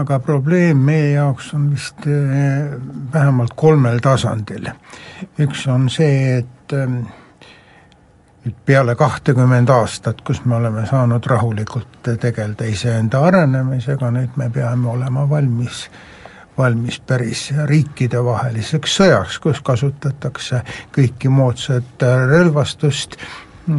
aga 0.00 0.18
probleem 0.22 0.78
meie 0.86 1.12
jaoks 1.12 1.54
on 1.54 1.70
vist 1.72 2.06
äh, 2.06 2.74
vähemalt 3.12 3.54
kolmel 3.56 3.98
tasandil. 4.02 4.70
üks 5.38 5.66
on 5.68 5.88
see, 5.90 6.38
et 6.38 6.74
ähm, 6.74 7.02
nüüd 8.44 8.62
peale 8.66 8.94
kahtekümmend 8.96 9.68
aastat, 9.70 10.22
kus 10.26 10.44
me 10.44 10.56
oleme 10.56 10.86
saanud 10.86 11.26
rahulikult 11.26 12.14
tegeleda 12.20 12.64
iseenda 12.64 13.20
arenemisega, 13.26 14.10
nüüd 14.10 14.36
me 14.36 14.50
peame 14.50 14.88
olema 14.88 15.28
valmis 15.28 15.88
valmis 16.58 16.98
päris 17.06 17.46
riikidevaheliseks 17.66 18.96
sõjaks, 18.98 19.38
kus 19.40 19.60
kasutatakse 19.64 20.60
kõiki 20.92 21.30
moodsat 21.32 22.02
relvastust 22.28 23.16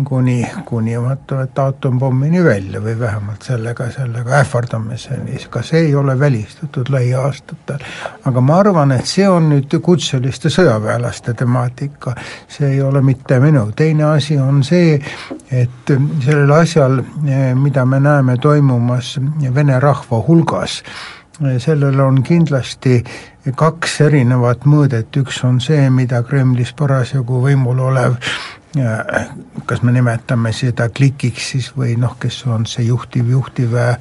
kuni, 0.06 0.46
kuni 0.66 0.96
vaata, 1.02 1.42
et 1.46 1.60
aatompommini 1.60 2.44
välja 2.44 2.82
või 2.84 2.94
vähemalt 3.00 3.46
sellega, 3.46 3.90
sellega 3.92 4.40
ähvardamiseni, 4.40 5.40
ka 5.50 5.64
see 5.66 5.86
ei 5.88 5.96
ole 5.96 6.20
välistatud 6.20 6.90
lähiaastatel. 6.90 7.86
aga 8.26 8.42
ma 8.42 8.60
arvan, 8.60 8.92
et 8.92 9.06
see 9.06 9.28
on 9.30 9.50
nüüd 9.52 9.78
kutseliste 9.82 10.50
sõjaväelaste 10.50 11.34
temaatika, 11.34 12.16
see 12.48 12.74
ei 12.74 12.82
ole 12.82 13.02
mitte 13.02 13.40
minu, 13.40 13.68
teine 13.76 14.04
asi 14.12 14.38
on 14.40 14.64
see, 14.64 15.00
et 15.52 15.96
sellel 16.26 16.52
asjal, 16.52 17.02
mida 17.56 17.86
me 17.86 18.00
näeme 18.00 18.38
toimumas 18.38 19.18
vene 19.56 19.80
rahva 19.80 20.24
hulgas, 20.28 20.82
sellel 21.58 22.00
on 22.00 22.22
kindlasti 22.24 23.04
kaks 23.58 24.02
erinevat 24.06 24.66
mõõdet, 24.70 25.16
üks 25.18 25.44
on 25.48 25.62
see, 25.62 25.90
mida 25.90 26.22
Kremlis 26.24 26.74
parasjagu 26.78 27.42
võimul 27.42 27.80
olev 27.90 28.18
kas 29.66 29.82
me 29.84 29.92
nimetame 29.92 30.54
seda 30.56 30.90
klikiks 30.90 31.50
siis 31.52 31.72
või 31.78 31.96
noh, 32.00 32.16
kes 32.20 32.38
on 32.48 32.66
see 32.66 32.86
juhtiv, 32.88 33.28
juhtiv 33.30 33.76
äh, 33.76 33.98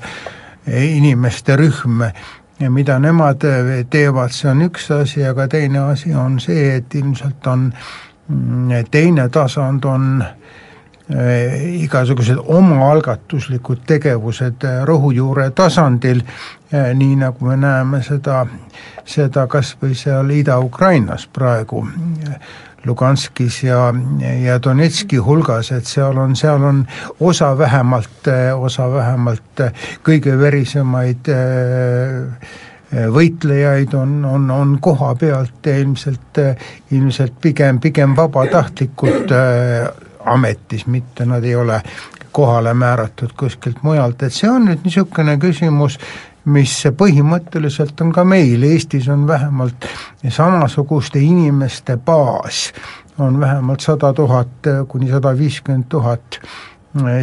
inimeste 0.67 1.57
rühm. 1.59 2.05
Ja 2.61 2.71
mida 2.71 2.99
nemad 2.99 3.45
äh, 3.45 3.73
teevad, 3.91 4.31
see 4.37 4.51
on 4.51 4.63
üks 4.69 4.91
asi, 4.95 5.25
aga 5.27 5.49
teine 5.49 5.83
asi 5.91 6.15
on 6.15 6.39
see, 6.41 6.77
et 6.77 6.95
ilmselt 6.95 7.47
on 7.51 7.73
mm, 8.29 8.87
teine 8.91 9.29
tasand 9.29 9.85
on 9.85 10.23
äh, 10.23 10.37
igasugused 11.11 12.39
omaalgatuslikud 12.45 13.81
tegevused 13.87 14.67
rohujuure 14.87 15.51
tasandil, 15.51 16.23
nii 16.71 17.17
nagu 17.19 17.49
me 17.49 17.57
näeme 17.59 18.03
seda, 18.07 18.45
seda 19.05 19.47
kas 19.51 19.75
või 19.83 19.97
seal 19.99 20.31
Ida-Ukrainas 20.31 21.27
praegu 21.33 21.83
Luganskis 22.85 23.63
ja, 23.65 23.95
ja 24.45 24.63
Donetski 24.63 25.17
hulgas, 25.21 25.73
et 25.73 25.87
seal 25.87 26.17
on, 26.19 26.37
seal 26.37 26.63
on 26.65 26.87
osa 27.21 27.53
vähemalt, 27.59 28.31
osa 28.57 28.89
vähemalt 28.93 29.65
kõige 30.07 30.39
verisemaid 30.41 31.29
äh, 31.35 32.55
võitlejaid 32.91 33.95
on, 33.95 34.25
on, 34.25 34.51
on 34.51 34.79
koha 34.83 35.13
pealt 35.15 35.67
ja 35.67 35.77
ilmselt, 35.79 36.41
ilmselt 36.91 37.37
pigem, 37.41 37.81
pigem 37.81 38.17
vabatahtlikult 38.17 39.37
äh, 39.37 39.91
ametis, 40.25 40.87
mitte 40.87 41.27
nad 41.27 41.45
ei 41.45 41.55
ole 41.55 41.83
kohale 42.33 42.75
määratud 42.75 43.33
kuskilt 43.39 43.83
mujalt, 43.83 44.23
et 44.23 44.33
see 44.33 44.51
on 44.51 44.69
nüüd 44.69 44.85
niisugune 44.87 45.37
küsimus, 45.43 45.99
mis 46.51 46.73
põhimõtteliselt 46.97 48.01
on 48.01 48.13
ka 48.15 48.25
meil, 48.25 48.63
Eestis 48.65 49.09
on 49.13 49.27
vähemalt 49.29 49.89
samasuguste 50.29 51.21
inimeste 51.21 51.97
baas, 51.97 52.71
on 53.19 53.41
vähemalt 53.41 53.81
sada 53.85 54.13
tuhat 54.17 54.71
kuni 54.89 55.11
sada 55.11 55.35
viiskümmend 55.39 55.89
tuhat 55.89 56.41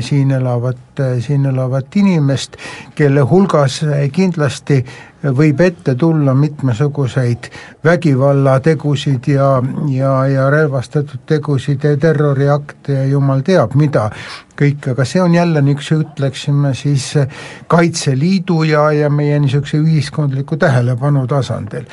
siin 0.01 0.31
elavat, 0.31 0.77
siin 1.19 1.45
elavat 1.45 1.95
inimest, 1.95 2.55
kelle 2.95 3.21
hulgas 3.27 3.81
kindlasti 4.15 4.85
võib 5.23 5.61
ette 5.61 5.95
tulla 5.95 6.33
mitmesuguseid 6.33 7.49
vägivallategusid 7.83 9.27
ja, 9.27 9.49
ja, 9.89 10.11
ja 10.27 10.49
relvastatud 10.49 11.25
tegusid 11.25 11.83
ja 11.83 11.97
terroriakte 11.97 12.93
ja 12.93 13.05
jumal 13.09 13.41
teab 13.43 13.75
mida 13.75 14.07
kõik, 14.57 14.91
aga 14.93 15.05
see 15.05 15.21
on 15.21 15.35
jälle 15.35 15.61
niisuguse, 15.61 15.99
ütleksime 16.05 16.73
siis 16.77 17.11
Kaitseliidu 17.67 18.63
ja, 18.69 18.87
ja 18.91 19.09
meie 19.09 19.39
niisuguse 19.39 19.81
ühiskondliku 19.81 20.57
tähelepanu 20.57 21.27
tasandil. 21.27 21.85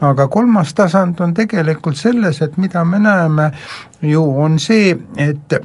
aga 0.00 0.28
kolmas 0.28 0.74
tasand 0.74 1.20
on 1.20 1.34
tegelikult 1.34 1.96
selles, 1.96 2.42
et 2.42 2.56
mida 2.56 2.84
me 2.84 2.98
näeme 2.98 3.50
ju, 4.02 4.24
on 4.42 4.58
see, 4.58 4.96
et 5.16 5.60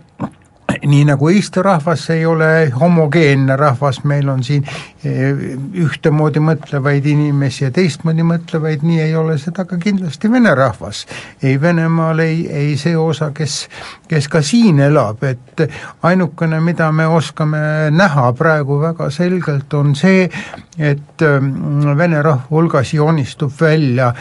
nii 0.86 1.06
nagu 1.06 1.30
Eesti 1.30 1.62
rahvas 1.62 2.10
ei 2.10 2.26
ole 2.26 2.72
homogeenne 2.80 3.56
rahvas, 3.56 4.04
meil 4.04 4.30
on 4.30 4.44
siin 4.44 4.64
eh, 5.04 5.56
ühtemoodi 5.82 6.42
mõtlevaid 6.44 7.06
inimesi 7.10 7.66
ja 7.66 7.72
teistmoodi 7.72 8.26
mõtlevaid, 8.26 8.84
nii 8.86 9.02
ei 9.08 9.16
ole 9.16 9.38
seda 9.42 9.66
ka 9.66 9.78
kindlasti 9.82 10.32
vene 10.32 10.56
rahvas. 10.56 11.06
ei 11.44 11.62
Venemaal, 11.62 12.20
ei, 12.20 12.48
ei 12.52 12.78
see 12.78 12.98
osa, 12.98 13.32
kes, 13.36 13.68
kes 14.08 14.28
ka 14.32 14.42
siin 14.42 14.80
elab, 14.80 15.24
et 15.24 15.66
ainukene, 16.04 16.60
mida 16.62 16.92
me 16.92 17.08
oskame 17.08 17.92
näha 17.92 18.32
praegu 18.34 18.80
väga 18.82 19.10
selgelt, 19.10 19.74
on 19.74 19.96
see, 19.96 20.30
et 20.78 21.22
mm, 21.22 21.96
vene 21.98 22.22
rahva 22.22 22.50
hulgas 22.50 22.94
joonistub 22.94 23.54
välja 23.62 24.14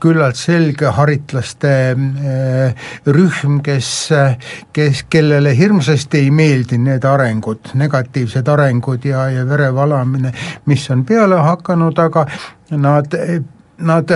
küllalt 0.00 0.38
selge 0.38 0.92
haritlaste 0.96 1.72
rühm, 3.06 3.60
kes, 3.64 3.90
kes, 4.72 5.04
kellele 5.10 5.54
hirmsasti 5.56 6.24
ei 6.24 6.30
meeldi 6.34 6.78
need 6.78 7.04
arengud, 7.08 7.72
negatiivsed 7.74 8.48
arengud 8.48 9.04
ja, 9.08 9.28
ja 9.32 9.46
verevalamine, 9.48 10.34
mis 10.70 10.90
on 10.90 11.04
peale 11.08 11.40
hakanud, 11.46 11.98
aga 11.98 12.26
nad 12.76 13.16
nad 13.80 14.10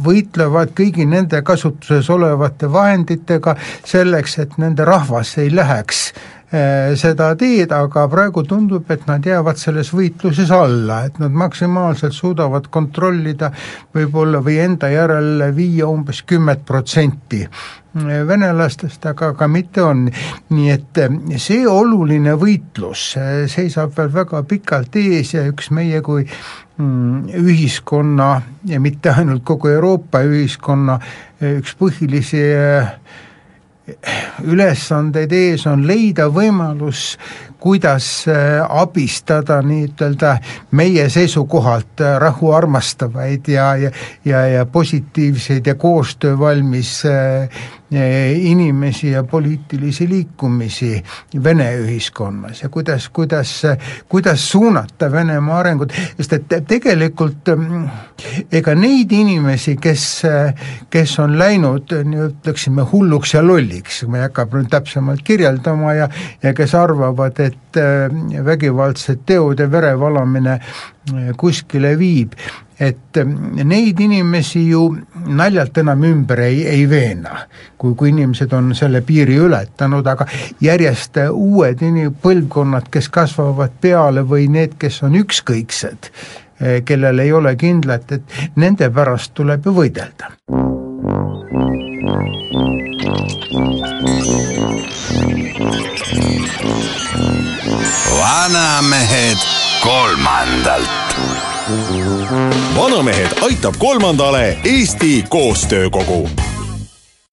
võitlevad 0.00 0.70
kõigi 0.72 1.04
nende 1.04 1.42
kasutuses 1.44 2.08
olevate 2.08 2.70
vahenditega 2.72 3.52
selleks, 3.84 4.38
et 4.40 4.56
nende 4.56 4.86
rahvas 4.88 5.34
ei 5.42 5.50
läheks 5.52 6.06
seda 6.50 7.28
teed, 7.38 7.70
aga 7.70 8.08
praegu 8.10 8.42
tundub, 8.42 8.88
et 8.90 9.04
nad 9.06 9.22
jäävad 9.22 9.58
selles 9.60 9.92
võitluses 9.94 10.50
alla, 10.50 11.04
et 11.06 11.20
nad 11.22 11.30
maksimaalselt 11.30 12.14
suudavad 12.16 12.66
kontrollida 12.74 13.52
võib-olla 13.94 14.40
või 14.42 14.56
enda 14.58 14.90
järele 14.90 15.52
viia 15.54 15.86
umbes 15.86 16.24
kümmet 16.26 16.64
protsenti 16.66 17.44
eh, 17.44 18.26
venelastest, 18.26 19.06
aga 19.06 19.30
ka 19.38 19.46
mitte 19.46 19.84
on. 19.86 20.08
nii 20.50 20.72
et 20.74 20.98
eh, 20.98 21.38
see 21.38 21.62
oluline 21.70 22.34
võitlus 22.34 23.12
seisab 23.54 23.94
veel 23.94 24.10
väga 24.10 24.42
pikalt 24.42 24.98
ees 24.98 25.34
ja 25.36 25.46
üks 25.46 25.70
meie 25.70 26.02
kui 26.02 26.26
mm, 26.26 27.30
ühiskonna 27.44 28.30
ja 28.66 28.82
mitte 28.82 29.14
ainult 29.14 29.46
kogu 29.46 29.70
Euroopa 29.70 30.24
ühiskonna 30.26 30.98
üks 31.54 31.78
põhilisi 31.78 32.42
ülesandeid 34.44 35.32
ees 35.32 35.66
on 35.70 35.86
leida 35.88 36.28
võimalus, 36.32 37.14
kuidas 37.60 38.24
äh, 38.28 38.60
abistada 38.68 39.60
nii-ütelda 39.62 40.36
meie 40.76 41.08
seisukohalt 41.12 42.00
äh, 42.00 42.16
rahu 42.20 42.52
armastavaid 42.56 43.48
ja, 43.48 43.74
ja 43.76 43.90
ja, 44.24 44.46
ja 44.46 44.66
positiivseid 44.66 45.66
ja 45.66 45.74
koostöövalmis 45.74 47.02
äh, 47.06 47.48
inimesi 48.40 49.10
ja 49.10 49.24
poliitilisi 49.24 50.08
liikumisi 50.08 51.04
Vene 51.44 51.76
ühiskonnas 51.76 52.62
ja 52.62 52.68
kuidas, 52.68 53.08
kuidas, 53.08 53.62
kuidas 54.08 54.50
suunata 54.50 55.12
Venemaa 55.12 55.58
arengut, 55.58 55.92
sest 56.16 56.32
et 56.32 56.54
tegelikult 56.68 57.50
mm, 57.56 57.88
ega 58.52 58.74
neid 58.78 59.10
inimesi, 59.12 59.74
kes, 59.82 60.04
kes 60.90 61.16
on 61.18 61.34
läinud, 61.38 61.90
ütleksime, 62.28 62.86
hulluks 62.92 63.34
ja 63.34 63.42
lolliks, 63.42 64.04
ma 64.06 64.20
ei 64.20 64.28
hakka 64.28 64.46
nüüd 64.52 64.70
täpsemalt 64.70 65.26
kirjeldama 65.26 65.94
ja 65.98 66.08
ja 66.42 66.54
kes 66.54 66.74
arvavad, 66.78 67.42
et 67.42 67.49
vägivaldsed 68.44 69.22
teod 69.26 69.60
ja 69.60 69.68
verevalamine 69.70 70.58
kuskile 71.36 71.94
viib, 71.98 72.34
et 72.80 73.16
mm, 73.16 73.60
neid 73.68 74.00
inimesi 74.00 74.62
ju 74.68 74.84
naljalt 75.26 75.78
enam 75.82 76.04
ümber 76.08 76.40
ei, 76.46 76.62
ei 76.68 76.86
veena, 76.90 77.44
kui, 77.78 77.94
kui 77.98 78.12
inimesed 78.12 78.52
on 78.56 78.72
selle 78.76 79.02
piiri 79.06 79.36
ületanud, 79.40 80.06
aga 80.06 80.26
järjest 80.64 81.20
uued 81.30 81.84
inim-, 81.84 82.14
põlvkonnad, 82.22 82.88
kes 82.92 83.10
kasvavad 83.12 83.76
peale 83.80 84.24
või 84.24 84.48
need, 84.52 84.78
kes 84.80 85.02
on 85.08 85.18
ükskõiksed, 85.20 86.10
kellel 86.84 87.24
ei 87.24 87.32
ole 87.32 87.56
kindlat, 87.60 88.12
et 88.12 88.56
nende 88.60 88.90
pärast 88.92 89.34
tuleb 89.36 89.66
ju 89.66 89.76
võidelda. 89.82 90.34
Vanamehed 98.18 99.36
kolmandalt. 99.82 100.88
Vanamehed 102.76 103.28
aitab 103.42 103.74
kolmandale 103.78 104.58
Eesti 104.64 105.24
Koostöökogu. 105.28 106.28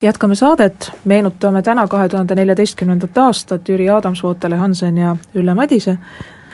Jätkame 0.02 0.36
saadet, 0.36 0.92
meenutame 1.06 1.62
täna 1.62 1.88
kahe 1.88 2.10
tuhande 2.10 2.36
neljateistkümnendat 2.36 3.18
aastat 3.18 3.70
Jüri 3.70 3.90
Adams, 3.90 4.24
Vootele 4.24 4.56
Hansen 4.56 4.98
ja 4.98 5.18
Ülle 5.36 5.54
Madise. 5.54 5.98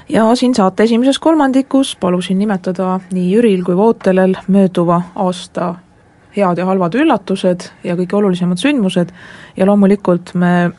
Ja 0.10 0.36
siin 0.36 0.56
saate 0.56 0.84
esimeses 0.84 1.20
kolmandikus 1.20 1.96
palusin 1.96 2.40
nimetada 2.40 3.00
nii 3.12 3.32
Jüril 3.32 3.64
kui 3.64 3.78
Vootelel 3.78 4.36
mööduva 4.48 5.02
aasta 5.16 5.76
head 6.36 6.58
ja 6.58 6.66
halvad 6.66 6.96
üllatused 6.96 7.70
ja 7.84 7.96
kõige 8.00 8.18
olulisemad 8.18 8.62
sündmused. 8.62 9.12
Ja 9.58 9.66
loomulikult 9.70 10.34
me 10.34 10.72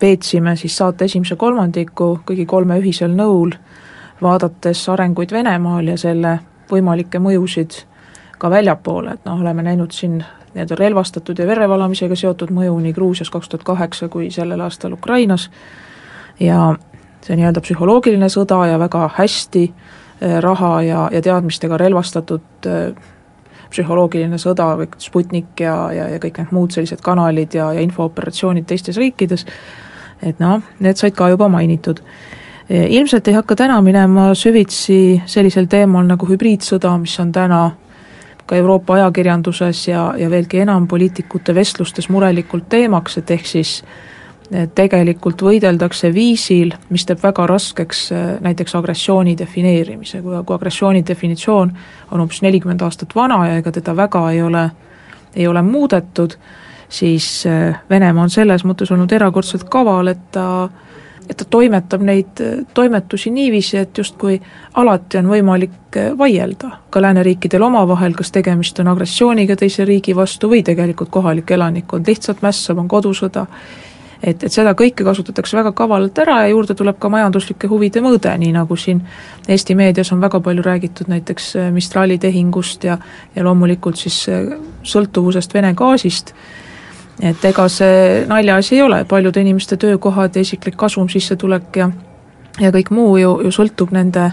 veetsime 0.00 0.56
siis 0.56 0.76
saate 0.76 1.04
esimese 1.08 1.36
kolmandiku 1.36 2.18
kõigi 2.26 2.46
kolme 2.46 2.78
ühisel 2.80 3.14
nõul 3.16 3.54
vaadates 4.22 4.88
arenguid 4.88 5.32
Venemaal 5.32 5.92
ja 5.92 5.96
selle 5.96 6.38
võimalikke 6.70 7.20
mõjusid 7.22 7.84
ka 8.38 8.50
väljapoole, 8.50 9.16
et 9.16 9.24
noh, 9.26 9.40
oleme 9.40 9.62
näinud 9.66 9.94
siin 9.94 10.18
nii-öelda 10.54 10.76
relvastatud 10.78 11.38
ja 11.38 11.46
verevalamisega 11.46 12.16
seotud 12.16 12.52
mõju 12.54 12.76
nii 12.82 12.92
Gruusias 12.94 13.30
kaks 13.30 13.48
tuhat 13.48 13.64
kaheksa 13.66 14.08
kui 14.08 14.30
sellel 14.30 14.60
aastal 14.60 14.94
Ukrainas. 14.96 15.48
Ja 16.40 16.74
see 17.24 17.36
nii-öelda 17.36 17.62
psühholoogiline 17.64 18.28
sõda 18.32 18.60
ja 18.70 18.78
väga 18.78 19.08
hästi 19.16 19.64
eh, 19.66 20.38
raha 20.42 20.72
ja, 20.82 21.08
ja 21.12 21.22
teadmistega 21.22 21.76
relvastatud 21.80 22.66
eh, 22.66 22.94
psühholoogiline 23.72 24.38
sõda, 24.40 24.70
kõik 24.80 24.96
Sputnik 25.02 25.60
ja, 25.60 25.76
ja, 25.94 26.08
ja 26.14 26.20
kõik 26.22 26.40
need 26.42 26.54
muud 26.56 26.74
sellised 26.74 27.02
kanalid 27.04 27.54
ja, 27.54 27.70
ja 27.76 27.84
infooperatsioonid 27.84 28.66
teistes 28.68 28.96
riikides, 29.00 29.46
et 30.22 30.40
noh, 30.42 30.62
need 30.84 31.00
said 31.00 31.16
ka 31.16 31.30
juba 31.32 31.48
mainitud. 31.52 32.02
Ilmselt 32.68 33.28
ei 33.30 33.36
hakka 33.38 33.56
täna 33.56 33.78
minema 33.80 34.30
süvitsi 34.36 35.22
sellisel 35.26 35.70
teemal 35.72 36.04
nagu 36.04 36.26
hübriidsõda, 36.28 36.90
mis 37.00 37.14
on 37.22 37.30
täna 37.32 37.62
ka 38.48 38.56
Euroopa 38.56 38.98
ajakirjanduses 38.98 39.86
ja, 39.88 40.10
ja 40.16 40.28
veelgi 40.30 40.62
enam 40.64 40.86
poliitikute 40.88 41.54
vestlustes 41.56 42.08
murelikult 42.12 42.68
teemaks, 42.68 43.18
et 43.20 43.30
ehk 43.36 43.46
siis 43.46 43.78
tegelikult 44.48 45.42
võideldakse 45.44 46.08
viisil, 46.14 46.72
mis 46.88 47.04
teeb 47.06 47.20
väga 47.22 47.46
raskeks 47.50 48.00
äh, 48.12 48.28
näiteks 48.44 48.74
agressiooni 48.78 49.36
defineerimise, 49.38 50.22
kui, 50.24 50.36
kui 50.44 50.56
agressiooni 50.56 51.04
definitsioon 51.06 51.72
on 52.10 52.22
umbes 52.24 52.40
nelikümmend 52.42 52.82
aastat 52.82 53.12
vana 53.16 53.42
ja 53.48 53.58
ega 53.60 53.72
teda 53.72 53.96
väga 53.96 54.24
ei 54.32 54.42
ole, 54.42 54.64
ei 55.36 55.46
ole 55.46 55.62
muudetud, 55.62 56.38
siis 56.88 57.28
äh, 57.46 57.80
Venemaa 57.90 58.24
on 58.24 58.32
selles 58.32 58.64
mõttes 58.64 58.92
olnud 58.94 59.12
erakordselt 59.12 59.68
kaval, 59.68 60.14
et 60.14 60.30
ta 60.32 60.68
et 61.28 61.36
ta 61.36 61.44
toimetab 61.44 62.00
neid 62.08 62.40
äh, 62.40 62.62
toimetusi 62.74 63.28
niiviisi, 63.30 63.76
et 63.76 64.00
justkui 64.00 64.38
alati 64.80 65.20
on 65.20 65.28
võimalik 65.28 65.98
vaielda 66.18 66.70
ka 66.88 67.02
lääneriikidel 67.04 67.66
omavahel, 67.68 68.16
kas 68.16 68.32
tegemist 68.32 68.80
on 68.80 68.88
agressiooniga 68.88 69.58
teise 69.60 69.84
riigi 69.84 70.16
vastu 70.16 70.48
või 70.48 70.62
tegelikult 70.64 71.12
kohalik 71.12 71.52
elanikkond 71.52 72.08
lihtsalt 72.08 72.40
mässab, 72.40 72.80
on 72.80 72.88
kodusõda, 72.88 73.44
et, 74.22 74.44
et 74.44 74.52
seda 74.52 74.74
kõike 74.78 75.04
kasutatakse 75.06 75.56
väga 75.56 75.72
kavalalt 75.72 76.18
ära 76.18 76.40
ja 76.42 76.52
juurde 76.52 76.74
tuleb 76.74 76.98
ka 76.98 77.10
majanduslike 77.12 77.70
huvide 77.70 78.02
mõõde, 78.04 78.32
nii 78.38 78.52
nagu 78.56 78.76
siin 78.76 79.02
Eesti 79.48 79.74
meedias 79.78 80.12
on 80.12 80.20
väga 80.20 80.40
palju 80.40 80.62
räägitud 80.62 81.08
näiteks 81.08 81.50
äh, 81.56 81.70
Mistrali 81.72 82.18
tehingust 82.18 82.84
ja 82.84 82.98
ja 83.36 83.44
loomulikult 83.44 83.96
siis 83.96 84.24
sõltuvusest 84.82 85.54
Vene 85.54 85.74
gaasist, 85.74 86.34
et 87.22 87.44
ega 87.44 87.68
see 87.68 88.24
naljaasi 88.28 88.76
ei 88.76 88.82
ole, 88.82 89.04
paljude 89.04 89.40
inimeste 89.40 89.76
töökohad 89.76 90.36
ja 90.36 90.42
isiklik 90.42 90.76
kasum, 90.76 91.08
sissetulek 91.08 91.76
ja 91.76 91.90
ja 92.60 92.72
kõik 92.74 92.90
muu 92.90 93.16
ju, 93.18 93.36
ju 93.44 93.52
sõltub 93.54 93.92
nende 93.94 94.30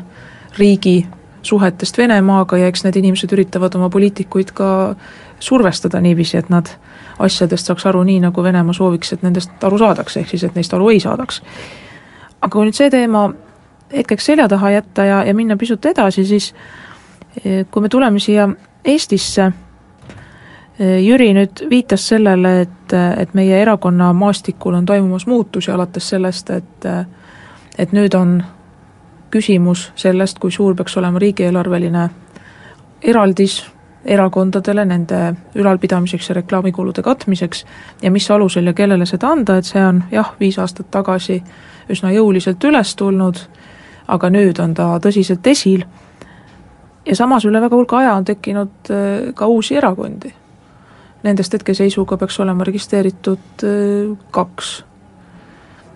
riigi 0.58 1.04
suhetest 1.46 1.98
Venemaaga 1.98 2.58
ja 2.58 2.70
eks 2.72 2.86
need 2.86 2.98
inimesed 3.02 3.32
üritavad 3.36 3.76
oma 3.78 3.90
poliitikuid 3.94 4.54
ka 4.58 4.70
survestada 5.40 6.02
niiviisi, 6.02 6.38
et 6.38 6.50
nad 6.50 6.70
asjadest 7.20 7.68
saaks 7.68 7.86
aru 7.86 8.04
nii, 8.04 8.20
nagu 8.20 8.44
Venemaa 8.44 8.74
sooviks, 8.74 9.14
et 9.14 9.24
nendest 9.24 9.64
aru 9.64 9.78
saadakse, 9.78 10.20
ehk 10.20 10.30
siis 10.34 10.44
et 10.44 10.56
neist 10.56 10.74
aru 10.74 10.90
ei 10.90 11.00
saadaks. 11.00 11.42
aga 12.42 12.52
kui 12.52 12.66
nüüd 12.68 12.78
see 12.78 12.90
teema 12.90 13.30
hetkeks 13.94 14.26
selja 14.26 14.48
taha 14.48 14.72
jätta 14.72 15.06
ja, 15.06 15.24
ja 15.24 15.34
minna 15.34 15.58
pisut 15.58 15.86
edasi, 15.86 16.26
siis 16.26 16.54
eh, 17.44 17.66
kui 17.72 17.82
me 17.82 17.90
tuleme 17.90 18.20
siia 18.20 18.50
Eestisse 18.86 19.52
Jüri 20.80 21.30
nüüd 21.32 21.62
viitas 21.70 22.04
sellele, 22.10 22.50
et, 22.66 22.94
et 23.18 23.34
meie 23.34 23.62
erakonna 23.62 24.10
maastikul 24.14 24.76
on 24.76 24.86
toimumas 24.86 25.24
muutusi 25.28 25.72
alates 25.72 26.10
sellest, 26.10 26.50
et 26.50 26.88
et 27.78 27.92
nüüd 27.92 28.14
on 28.16 28.42
küsimus 29.32 29.90
sellest, 29.96 30.40
kui 30.40 30.52
suur 30.52 30.76
peaks 30.76 30.98
olema 30.98 31.20
riigieelarveline 31.20 32.10
eraldis 33.04 33.62
erakondadele 34.06 34.86
nende 34.86 35.20
ülalpidamiseks 35.56 36.30
ja 36.30 36.36
reklaamikulude 36.36 37.02
katmiseks 37.02 37.66
ja 38.02 38.12
mis 38.12 38.32
alusel 38.32 38.66
ja 38.66 38.74
kellele 38.74 39.06
seda 39.06 39.32
anda, 39.34 39.58
et 39.58 39.66
see 39.66 39.82
on 39.86 40.04
jah, 40.12 40.34
viis 40.40 40.60
aastat 40.60 40.92
tagasi 40.92 41.42
üsna 41.90 42.12
jõuliselt 42.14 42.64
üles 42.64 42.96
tulnud, 42.96 43.42
aga 44.08 44.30
nüüd 44.30 44.62
on 44.62 44.74
ta 44.78 44.96
tõsiselt 45.02 45.48
esil 45.48 45.86
ja 47.06 47.16
samas 47.16 47.46
üle 47.46 47.62
väga 47.62 47.76
hulga 47.76 48.02
aja 48.04 48.16
on 48.16 48.26
tekkinud 48.26 48.94
ka 49.36 49.48
uusi 49.48 49.78
erakondi 49.78 50.34
nendest 51.26 51.56
hetkeseisuga 51.58 52.18
peaks 52.22 52.40
olema 52.44 52.66
registreeritud 52.68 53.66
äh, 53.66 54.18
kaks. 54.32 54.76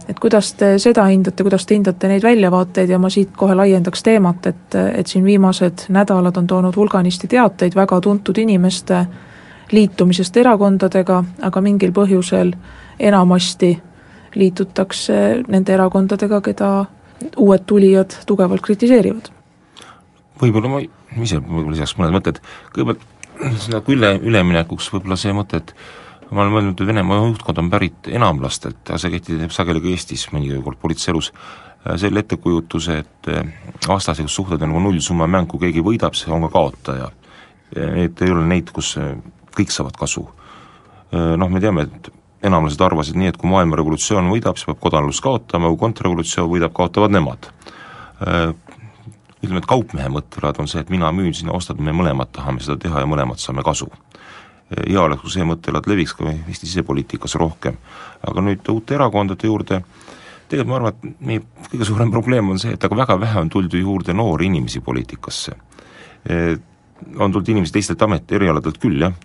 Et 0.09 0.19
kuidas 0.19 0.53
te 0.57 0.73
seda 0.81 1.05
hindate, 1.11 1.43
kuidas 1.45 1.65
te 1.69 1.77
hindate 1.77 2.09
neid 2.09 2.23
väljavaateid 2.25 2.89
ja 2.89 2.99
ma 3.01 3.11
siit 3.13 3.35
kohe 3.37 3.55
laiendaks 3.55 4.03
teemat, 4.03 4.47
et, 4.49 4.77
et 4.93 5.07
siin 5.07 5.25
viimased 5.25 5.85
nädalad 5.93 6.37
on 6.37 6.47
toonud 6.49 6.75
hulganisti 6.75 7.29
teateid 7.29 7.77
väga 7.77 8.01
tuntud 8.01 8.37
inimeste 8.41 9.03
liitumisest 9.71 10.37
erakondadega, 10.41 11.23
aga 11.45 11.61
mingil 11.61 11.93
põhjusel 11.93 12.55
enamasti 12.99 13.75
liitutakse 14.35 15.19
nende 15.47 15.73
erakondadega, 15.73 16.41
keda 16.41 16.71
uued 17.37 17.65
tulijad 17.69 18.15
tugevalt 18.25 18.65
kritiseerivad. 18.65 19.29
võib-olla 20.41 20.69
ma 20.71 20.81
ise 21.21 21.37
võib-olla 21.37 21.75
lisaks 21.75 21.97
mõned 21.99 22.15
mõtted, 22.15 22.41
kõigepealt 22.73 23.69
nagu 23.71 23.93
üle, 23.93 24.13
üleminekuks 24.23 24.89
võib-olla 24.93 25.17
see 25.19 25.33
mõte, 25.35 25.61
et 25.61 25.73
ma 26.31 26.43
olen 26.43 26.53
mõelnud, 26.53 26.75
et 26.75 26.87
Venemaa 26.87 27.23
juhtkond 27.23 27.61
on 27.61 27.69
pärit 27.71 28.09
enamlastelt, 28.11 28.91
see 28.95 29.13
kehtib 29.15 29.53
sageli 29.53 29.81
ka 29.81 29.89
Eestis 29.93 30.27
mõnikord 30.33 30.77
politseielus, 30.81 31.31
selle 31.97 32.21
ettekujutuse, 32.23 32.97
et 33.01 33.31
vastaslikud 33.87 34.31
suhted 34.31 34.61
on 34.61 34.73
nagu 34.73 34.83
nullsumma 34.89 35.29
mäng, 35.31 35.49
kui 35.49 35.63
keegi 35.63 35.83
võidab, 35.85 36.17
see 36.17 36.31
on 36.33 36.45
ka 36.47 36.53
kaotaja. 36.57 37.09
et 37.75 38.21
ei 38.21 38.31
ole 38.33 38.45
neid, 38.49 38.71
kus 38.73 38.95
kõik 39.55 39.73
saavad 39.73 39.97
kasu. 39.97 40.23
Noh, 41.11 41.49
me 41.49 41.61
teame, 41.61 41.85
et 41.85 42.09
enamlased 42.45 42.81
arvasid 42.81 43.17
nii, 43.19 43.33
et 43.33 43.37
kui 43.37 43.49
maailma 43.51 43.77
revolutsioon 43.79 44.29
võidab, 44.31 44.57
siis 44.57 44.69
peab 44.69 44.79
kodanlus 44.81 45.21
kaotama, 45.21 45.69
kui 45.71 45.81
kontrrevolutsioon 45.83 46.49
võidab, 46.51 46.73
kaotavad 46.75 47.13
nemad. 47.13 47.49
Ütleme, 49.39 49.61
et 49.61 49.69
kaupmehe 49.69 50.09
mõttelaad 50.11 50.59
on 50.59 50.67
see, 50.67 50.81
et 50.83 50.89
mina 50.91 51.11
müün, 51.15 51.33
sina 51.35 51.53
ostad, 51.55 51.79
me 51.79 51.93
mõlemad 51.95 52.31
tahame 52.35 52.63
seda 52.63 52.79
teha 52.81 53.03
ja 53.03 53.09
mõlemad 53.09 53.39
saame 53.39 53.63
kasu. 53.63 53.87
Hea 54.77 55.01
oleks, 55.01 55.21
kui 55.23 55.33
see 55.33 55.47
mõttelaad 55.47 55.87
leviks 55.89 56.13
ka 56.17 56.29
Eesti 56.29 56.67
sisepoliitikas 56.67 57.35
rohkem. 57.41 57.77
aga 58.27 58.41
nüüd 58.43 58.67
uute 58.69 58.95
erakondade 58.95 59.47
juurde, 59.47 59.81
tegelikult 60.49 60.69
ma 60.69 60.75
arvan, 60.75 60.95
et 60.95 61.25
meie 61.25 61.41
kõige 61.71 61.87
suurem 61.87 62.11
probleem 62.11 62.49
on 62.49 62.59
see, 62.59 62.73
et 62.75 62.83
aga 62.83 62.95
väga 62.95 63.19
vähe 63.19 63.39
on 63.39 63.49
tulnud 63.49 63.73
ju 63.73 63.79
juurde 63.79 64.13
noori 64.13 64.49
inimesi 64.49 64.81
poliitikasse. 64.83 65.55
On 67.15 67.31
tulnud 67.31 67.49
inimesi 67.49 67.77
teistelt 67.77 68.01
amet-, 68.01 68.31
erialadelt 68.35 68.77
küll, 68.81 68.99
jah, 68.99 69.15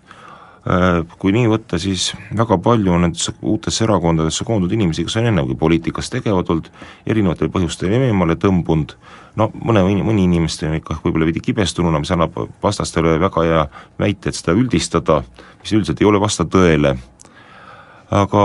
kui 0.65 1.33
nii 1.35 1.45
võtta, 1.49 1.77
siis 1.77 2.07
väga 2.33 2.57
palju 2.65 2.95
nendesse 2.97 3.35
uutesse 3.45 3.83
erakondadesse 3.85 4.45
koondunud 4.47 4.71
inimesi, 4.73 5.03
kes 5.05 5.19
on 5.19 5.27
ennemgi 5.29 5.57
poliitikas 5.59 6.09
tegevad 6.09 6.49
olnud, 6.49 6.69
erinevatel 7.05 7.51
põhjustel 7.53 7.93
eemale 7.93 8.33
tõmbunud, 8.41 8.95
no 9.37 9.49
mõne, 9.53 9.83
mõni 10.01 10.25
inimest 10.25 10.65
on 10.65 10.79
ikka 10.79 10.97
võib-olla 11.03 11.29
veidi 11.29 11.43
kibestununa, 11.45 12.01
mis 12.01 12.13
annab 12.15 12.39
vastastele 12.63 13.13
väga 13.21 13.45
hea 13.45 13.67
väite, 14.01 14.33
et 14.33 14.39
seda 14.39 14.57
üldistada, 14.57 15.21
mis 15.61 15.75
üldiselt 15.77 16.01
ei 16.01 16.09
ole, 16.09 16.21
vasta 16.23 16.47
tõele. 16.49 16.95
aga 18.09 18.41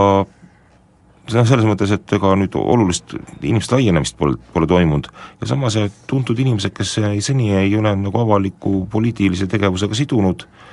noh, 1.31 1.47
selles 1.47 1.65
mõttes, 1.65 1.95
et 1.95 2.13
ega 2.13 2.35
nüüd 2.37 2.53
olulist 2.59 3.15
inimeste 3.41 3.79
laienemist 3.79 4.19
pole, 4.19 4.37
pole 4.53 4.69
toimunud 4.69 5.09
ja 5.41 5.49
samas 5.49 5.79
tuntud 6.11 6.37
inimesed, 6.37 6.77
kes 6.77 6.99
seni 7.25 7.55
ei 7.55 7.73
ole 7.79 7.95
nagu 7.97 8.21
avaliku 8.21 8.85
poliitilise 8.93 9.49
tegevusega 9.49 9.97
sidunud, 9.97 10.45
Äh, 10.45 10.70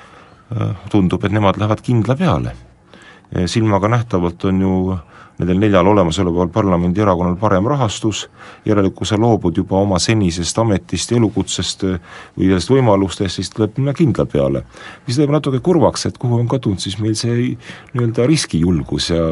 tundub, 0.91 1.23
et 1.25 1.33
nemad 1.35 1.57
lähevad 1.59 1.81
kindla 1.83 2.15
peale. 2.15 2.55
silmaga 3.45 3.87
nähtavalt 3.91 4.45
on 4.45 4.61
ju 4.61 4.73
nendel 5.37 5.59
neljal 5.61 5.87
olemasoleval 5.87 6.49
parlamendierakonnal 6.53 7.35
parem 7.37 7.67
rahastus, 7.69 8.23
järelikult 8.65 8.97
kui 8.97 9.09
sa 9.09 9.19
loobud 9.21 9.57
juba 9.57 9.77
oma 9.77 9.99
senisest 10.01 10.57
ametist 10.63 11.11
ja 11.11 11.19
elukutsest 11.19 11.85
äh, 11.85 11.99
või 12.37 12.49
sellest 12.49 12.73
võimalustest, 12.73 13.37
siis 13.37 13.53
tuleb 13.53 13.77
minna 13.77 13.93
kindla 13.97 14.25
peale. 14.25 14.63
mis 15.07 15.19
teeb 15.19 15.33
natuke 15.33 15.61
kurvaks, 15.63 16.07
et 16.09 16.17
kuhu 16.17 16.39
on 16.41 16.49
kadunud 16.49 16.81
siis 16.81 16.97
meil 16.99 17.15
see 17.15 17.53
nii-öelda 17.93 18.25
riskijulgus 18.29 19.11
ja 19.13 19.29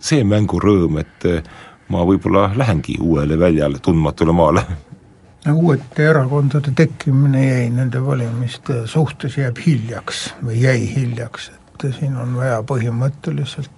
see 0.00 0.24
mängurõõm, 0.24 1.00
et 1.00 1.28
äh, 1.30 1.42
ma 1.88 2.04
võib-olla 2.04 2.50
lähengi 2.56 2.98
uuele 3.00 3.38
väljale, 3.38 3.80
tundmatule 3.80 4.36
maale 4.36 4.66
uuete 5.48 6.10
erakondade 6.10 6.72
tekkimine 6.76 7.46
jäi 7.46 7.70
nende 7.70 8.02
valimiste 8.06 8.86
suhtes, 8.86 9.38
jääb 9.38 9.56
hiljaks 9.66 10.34
või 10.44 10.62
jäi 10.62 10.94
hiljaks, 10.94 11.50
et 11.50 11.86
siin 11.98 12.16
on 12.16 12.36
vaja 12.36 12.60
põhimõtteliselt 12.66 13.70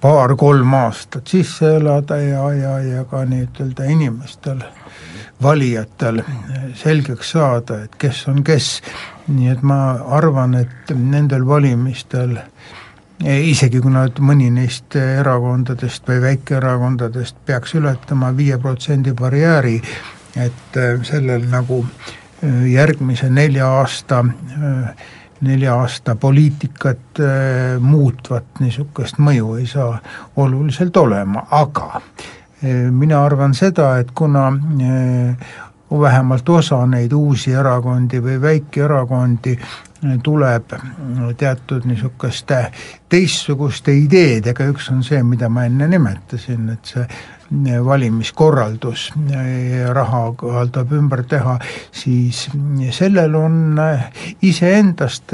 paar-kolm 0.00 0.74
aastat 0.74 1.26
sisse 1.26 1.76
elada 1.76 2.18
ja, 2.20 2.48
ja, 2.54 2.78
ja 2.82 3.04
ka 3.04 3.24
nii-ütelda 3.24 3.86
inimestel, 3.90 4.64
valijatel 5.42 6.22
selgeks 6.74 7.30
saada, 7.36 7.84
et 7.84 7.94
kes 7.98 8.26
on 8.28 8.42
kes. 8.44 8.80
nii 9.28 9.48
et 9.50 9.62
ma 9.62 9.98
arvan, 10.18 10.54
et 10.54 10.92
nendel 10.94 11.46
valimistel 11.46 12.36
isegi 13.24 13.80
kui 13.80 13.90
nad, 13.90 14.18
mõni 14.20 14.50
neist 14.52 14.94
erakondadest 14.96 16.06
või 16.08 16.20
väikeerakondadest 16.22 17.36
peaks 17.46 17.74
ületama 17.74 18.30
viie 18.36 18.58
protsendi 18.58 19.12
barjääri, 19.16 19.80
et 20.36 20.76
äh, 20.76 21.02
sellel 21.02 21.46
nagu 21.50 21.82
äh, 21.84 22.66
järgmise 22.70 23.30
nelja 23.30 23.68
aasta, 23.80 24.22
äh, 24.24 25.06
nelja 25.40 25.74
aasta 25.80 26.16
poliitikat 26.16 27.18
muutvat 27.80 28.60
niisugust 28.60 29.18
mõju 29.20 29.58
ei 29.60 29.66
saa 29.68 29.98
oluliselt 30.40 30.96
olema, 30.96 31.42
aga 31.52 32.00
mina 32.90 33.18
arvan 33.20 33.52
seda, 33.54 33.98
et 34.00 34.14
kuna 34.16 34.46
vähemalt 35.90 36.48
osa 36.48 36.80
neid 36.86 37.12
uusi 37.12 37.52
erakondi 37.52 38.18
või 38.22 38.40
väikeerakondi 38.42 39.56
tuleb 40.22 40.74
teatud 41.38 41.86
niisuguste 41.86 42.58
teistsuguste 43.08 43.94
ideedega, 43.96 44.66
üks 44.70 44.90
on 44.92 45.02
see, 45.06 45.22
mida 45.22 45.48
ma 45.48 45.64
enne 45.66 45.88
nimetasin, 45.88 46.68
et 46.74 46.92
see 46.92 47.06
valimiskorraldus 47.84 49.08
raha 49.94 50.22
tahab 50.72 50.92
ümber 50.98 51.22
teha, 51.30 51.58
siis 51.94 52.48
sellel 52.90 53.34
on 53.38 53.80
iseendast 54.42 55.32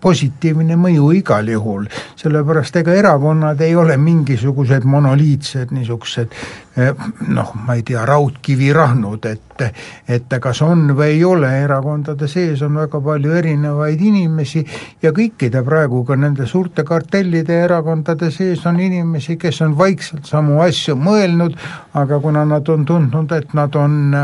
positiivne 0.00 0.76
mõju 0.76 1.10
igal 1.16 1.48
juhul, 1.48 1.86
sellepärast 2.20 2.76
ega 2.82 2.94
erakonnad 2.94 3.60
ei 3.64 3.74
ole 3.76 3.96
mingisugused 3.96 4.84
monoliitsed 4.84 5.72
niisugused 5.74 6.36
eh, 6.76 6.92
noh, 7.28 7.52
ma 7.66 7.78
ei 7.78 7.84
tea, 7.86 8.04
raudkivirahnud, 8.06 9.30
et 9.32 9.45
et 9.62 10.36
kas 10.42 10.62
on 10.62 10.88
või 10.96 11.16
ei 11.16 11.24
ole, 11.24 11.50
erakondade 11.64 12.28
sees 12.28 12.62
on 12.62 12.76
väga 12.80 13.00
palju 13.00 13.32
erinevaid 13.38 14.00
inimesi 14.00 14.64
ja 15.02 15.12
kõikide 15.16 15.62
praegu 15.66 16.02
ka 16.04 16.16
nende 16.16 16.46
suurte 16.46 16.84
kartellide 16.84 17.60
erakondade 17.64 18.30
sees 18.34 18.64
on 18.66 18.80
inimesi, 18.80 19.36
kes 19.40 19.60
on 19.66 19.76
vaikselt 19.78 20.26
samu 20.26 20.60
asju 20.64 20.96
mõelnud, 21.00 21.56
aga 21.94 22.20
kuna 22.20 22.44
nad 22.48 22.68
on 22.68 22.84
tundnud, 22.86 23.32
et 23.32 23.54
nad 23.54 23.76
on 23.76 24.16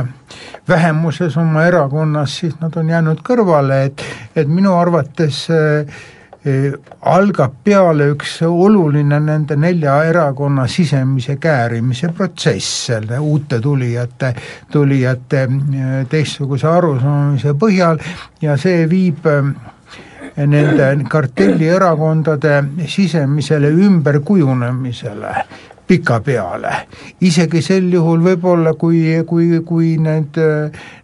vähemuses 0.68 1.36
oma 1.36 1.66
erakonnas, 1.68 2.38
siis 2.42 2.58
nad 2.60 2.76
on 2.76 2.88
jäänud 2.88 3.22
kõrvale, 3.26 3.84
et 3.90 4.04
et 4.36 4.48
minu 4.48 4.72
arvates 4.78 5.44
äh, 5.50 6.02
algab 6.42 7.52
peale 7.64 8.08
üks 8.10 8.40
oluline 8.42 9.20
nende 9.22 9.54
nelja 9.56 9.94
erakonna 10.08 10.66
sisemise 10.66 11.36
käärimise 11.38 12.10
protsess 12.16 12.86
selle 12.88 13.18
uute 13.22 13.60
tulijate, 13.62 14.32
tulijate 14.72 15.42
äh, 15.46 15.92
teistsuguse 16.10 16.66
arusaamise 16.66 17.54
põhjal 17.54 18.02
ja 18.42 18.56
see 18.58 18.88
viib 18.90 19.26
äh, 19.30 19.52
nende 20.46 20.88
kartellierakondade 21.10 22.56
sisemisele 22.90 23.70
ümberkujunemisele 23.86 25.36
pikapeale. 25.92 26.72
isegi 27.20 27.60
sel 27.62 27.92
juhul 27.92 28.22
võib-olla, 28.24 28.72
kui, 28.80 29.04
kui, 29.28 29.60
kui 29.66 29.90
need, 30.00 30.38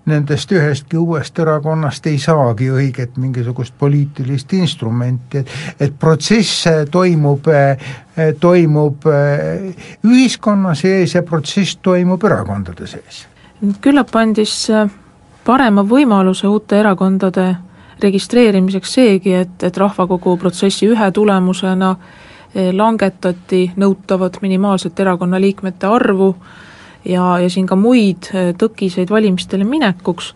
nendest 0.08 0.52
ühestki 0.56 0.96
uuest 0.96 1.38
erakonnast 1.44 2.06
ei 2.08 2.16
saagi 2.18 2.70
õiget 2.72 3.18
mingisugust 3.20 3.74
poliitilist 3.78 4.52
instrumenti, 4.56 5.44
et 5.80 5.88
et 5.88 5.98
protsess 5.98 6.64
toimub, 6.90 7.50
toimub 8.40 9.04
ühiskonna 10.04 10.74
sees 10.74 11.14
ja 11.14 11.22
protsess 11.22 11.76
toimub 11.82 12.24
erakondade 12.24 12.86
sees. 12.86 13.26
küllap 13.80 14.14
andis 14.16 14.70
parema 15.44 15.84
võimaluse 15.84 16.48
uute 16.48 16.78
erakondade 16.80 17.50
registreerimiseks 18.00 18.92
seegi, 18.94 19.34
et, 19.34 19.62
et 19.62 19.76
rahvakogu 19.76 20.36
protsessi 20.38 20.88
ühe 20.88 21.10
tulemusena 21.12 21.96
Eh, 21.98 22.27
langetati 22.54 23.72
nõutavat 23.76 24.38
minimaalset 24.40 25.00
erakonnaliikmete 25.00 25.86
arvu 25.86 26.30
ja, 27.04 27.38
ja 27.38 27.50
siin 27.50 27.66
ka 27.66 27.76
muid 27.76 28.30
eh, 28.34 28.52
tõkiseid 28.58 29.10
valimistele 29.10 29.66
minekuks, 29.68 30.32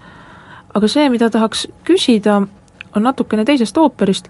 aga 0.75 0.89
see, 0.89 1.09
mida 1.13 1.31
tahaks 1.31 1.67
küsida, 1.87 2.41
on 2.97 3.07
natukene 3.07 3.45
teisest 3.49 3.79
ooperist, 3.79 4.29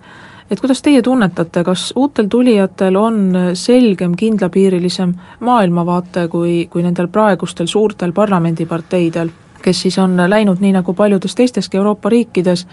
et 0.50 0.60
kuidas 0.60 0.82
teie 0.82 1.02
tunnetate, 1.02 1.64
kas 1.64 1.90
uutel 1.96 2.28
tulijatel 2.30 2.96
on 2.98 3.20
selgem, 3.58 4.16
kindlapiirilisem 4.18 5.14
maailmavaate 5.40 6.26
kui, 6.28 6.66
kui 6.70 6.82
nendel 6.82 7.08
praegustel 7.08 7.70
suurtel 7.70 8.12
parlamendiparteidel, 8.12 9.30
kes 9.62 9.86
siis 9.86 9.98
on 10.02 10.18
läinud 10.26 10.60
nii, 10.60 10.74
nagu 10.78 10.94
paljudes 10.94 11.34
teisteski 11.38 11.78
Euroopa 11.78 12.10
riikides, 12.12 12.66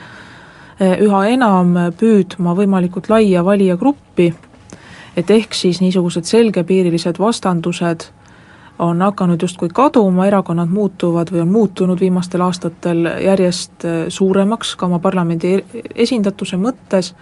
eh, 0.80 0.98
üha 1.06 1.26
enam 1.36 1.76
püüdma 1.98 2.56
võimalikult 2.58 3.10
laia 3.10 3.46
valijagruppi 3.46 4.34
et 5.20 5.32
ehk 5.32 5.54
siis 5.54 5.82
niisugused 5.84 6.24
selgepiirilised 6.30 7.20
vastandused 7.20 8.08
on 8.80 9.02
hakanud 9.02 9.42
justkui 9.42 9.70
kaduma, 9.74 10.28
erakonnad 10.28 10.70
muutuvad 10.72 11.32
või 11.32 11.42
on 11.44 11.52
muutunud 11.52 12.00
viimastel 12.00 12.42
aastatel 12.42 13.10
järjest 13.24 13.86
äh, 13.86 14.06
suuremaks 14.08 14.76
ka 14.80 14.88
oma 14.88 15.02
parlamendi 15.04 15.54
e-, 15.58 15.84
esindatuse 15.96 16.58
mõttes. 16.58 17.14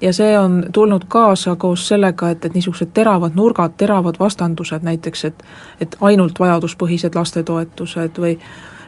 Ja 0.00 0.12
see 0.12 0.34
on 0.38 0.58
tulnud 0.72 1.06
kaasa 1.08 1.56
koos 1.56 1.86
sellega, 1.88 2.28
et, 2.34 2.44
et 2.44 2.54
niisugused 2.54 2.90
teravad 2.92 3.38
nurgad, 3.38 3.78
teravad 3.80 4.18
vastandused 4.20 4.84
näiteks, 4.84 5.24
et 5.24 5.44
et 5.80 5.96
ainult 6.00 6.40
vajaduspõhised 6.40 7.16
lastetoetused 7.16 8.20
või 8.20 8.36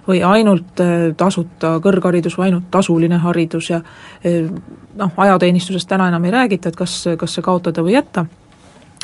või 0.09 0.23
ainult 0.25 0.81
äh, 0.81 1.12
tasuta 1.16 1.77
kõrgharidus 1.83 2.38
või 2.38 2.51
ainult 2.51 2.71
tasuline 2.71 3.19
haridus 3.23 3.71
ja 3.71 3.81
äh, 3.81 4.49
noh, 4.97 5.12
ajateenistusest 5.16 5.88
täna 5.88 6.09
enam 6.09 6.25
ei 6.25 6.35
räägita, 6.35 6.71
et 6.71 6.77
kas, 6.79 6.99
kas 7.19 7.37
see 7.37 7.45
kaotada 7.45 7.85
või 7.85 7.97
jätta, 7.97 8.27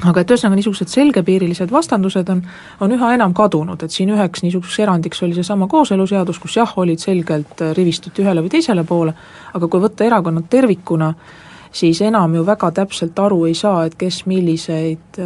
aga 0.09 0.23
et 0.23 0.31
ühesõnaga, 0.31 0.59
niisugused 0.59 0.93
selgepiirilised 0.93 1.73
vastandused 1.73 2.31
on, 2.33 2.43
on 2.81 2.97
üha 2.97 3.13
enam 3.17 3.35
kadunud, 3.35 3.83
et 3.83 3.95
siin 3.95 4.13
üheks 4.15 4.45
niisuguseks 4.47 4.83
erandiks 4.87 5.23
oli 5.27 5.37
seesama 5.39 5.69
kooseluseadus, 5.71 6.39
kus 6.43 6.59
jah, 6.61 6.77
olid 6.79 7.03
selgelt, 7.03 7.57
äh, 7.61 7.75
rivistuti 7.79 8.25
ühele 8.25 8.45
või 8.45 8.55
teisele 8.55 8.85
poole, 8.85 9.15
aga 9.53 9.69
kui 9.69 9.83
võtta 9.83 10.07
erakonnad 10.07 10.47
tervikuna, 10.51 11.13
siis 11.73 12.03
enam 12.05 12.35
ju 12.37 12.47
väga 12.47 12.71
täpselt 12.83 13.19
aru 13.19 13.47
ei 13.49 13.59
saa, 13.59 13.87
et 13.89 13.99
kes 13.99 14.27
milliseid 14.29 15.19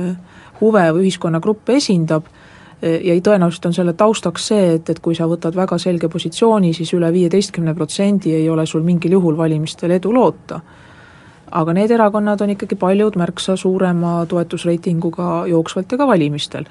huve 0.60 0.84
või 0.94 1.08
ühiskonnagruppe 1.08 1.74
esindab 1.76 2.28
ja 2.82 3.14
tõenäoliselt 3.24 3.66
on 3.66 3.74
selle 3.74 3.92
taustaks 3.96 4.48
see, 4.50 4.74
et, 4.76 4.90
et 4.90 4.98
kui 5.00 5.14
sa 5.16 5.28
võtad 5.28 5.56
väga 5.56 5.78
selge 5.80 6.08
positsiooni, 6.12 6.74
siis 6.76 6.92
üle 6.96 7.08
viieteistkümne 7.12 7.74
protsendi 7.74 8.34
ei 8.36 8.50
ole 8.52 8.66
sul 8.66 8.84
mingil 8.84 9.16
juhul 9.16 9.36
valimistel 9.36 9.96
edu 9.96 10.12
loota. 10.12 10.60
aga 11.50 11.72
need 11.72 11.90
erakonnad 11.90 12.40
on 12.42 12.50
ikkagi 12.50 12.74
paljud 12.76 13.16
märksa 13.16 13.56
suurema 13.56 14.26
toetusreitinguga 14.26 15.46
jooksvalt 15.46 15.92
ja 15.92 15.98
ka 15.98 16.06
valimistel. 16.06 16.64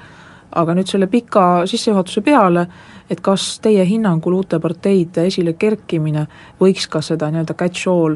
aga 0.51 0.73
nüüd 0.73 0.87
selle 0.87 1.07
pika 1.07 1.65
sissejuhatuse 1.65 2.21
peale, 2.21 2.67
et 3.09 3.21
kas 3.21 3.59
teie 3.59 3.85
hinnangul 3.85 4.33
uute 4.33 4.59
parteide 4.59 5.25
esile 5.25 5.53
kerkimine 5.53 6.27
võiks 6.61 6.87
ka 6.89 7.01
seda 7.01 7.31
nii-öelda 7.31 7.53
catch-all 7.53 8.15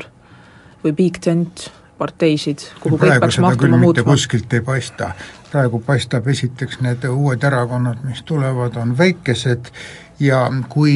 või 0.83 0.93
big 0.93 1.17
tent 1.19 1.71
parteisid, 1.99 2.65
kuhu 2.83 2.97
kõik 2.97 3.19
peaks 3.19 3.39
mahtuma 3.43 3.79
muutma? 3.81 4.07
kuskilt 4.11 4.53
ei 4.57 4.63
paista, 4.65 5.13
praegu 5.51 5.81
paistab 5.85 6.27
esiteks 6.31 6.79
need 6.85 7.07
uued 7.09 7.43
erakonnad, 7.43 8.03
mis 8.07 8.23
tulevad, 8.27 8.77
on 8.79 8.95
väikesed 8.97 9.71
ja 10.19 10.45
kui, 10.69 10.95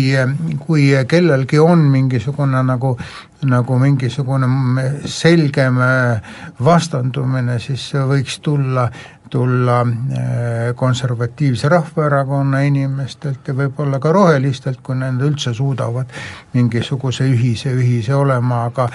kui 0.66 0.90
kellelgi 1.08 1.60
on 1.60 1.86
mingisugune 1.92 2.64
nagu 2.64 2.98
nagu 3.44 3.78
mingisugune 3.80 4.48
selgem 5.10 5.80
vastandumine, 6.64 7.58
siis 7.60 7.90
see 7.92 8.04
võiks 8.08 8.40
tulla, 8.44 8.88
tulla 9.34 9.80
äh, 9.82 10.76
konservatiivse 10.76 11.70
rahvaerakonna 11.74 12.62
inimestelt 12.68 13.48
ja 13.50 13.56
võib-olla 13.58 13.98
ka 14.00 14.12
rohelistelt, 14.14 14.84
kui 14.86 14.96
nad 15.00 15.22
üldse 15.26 15.56
suudavad 15.58 16.14
mingisuguse 16.54 17.26
ühise, 17.34 17.74
ühise 17.74 18.14
olema, 18.16 18.68
aga 18.70 18.90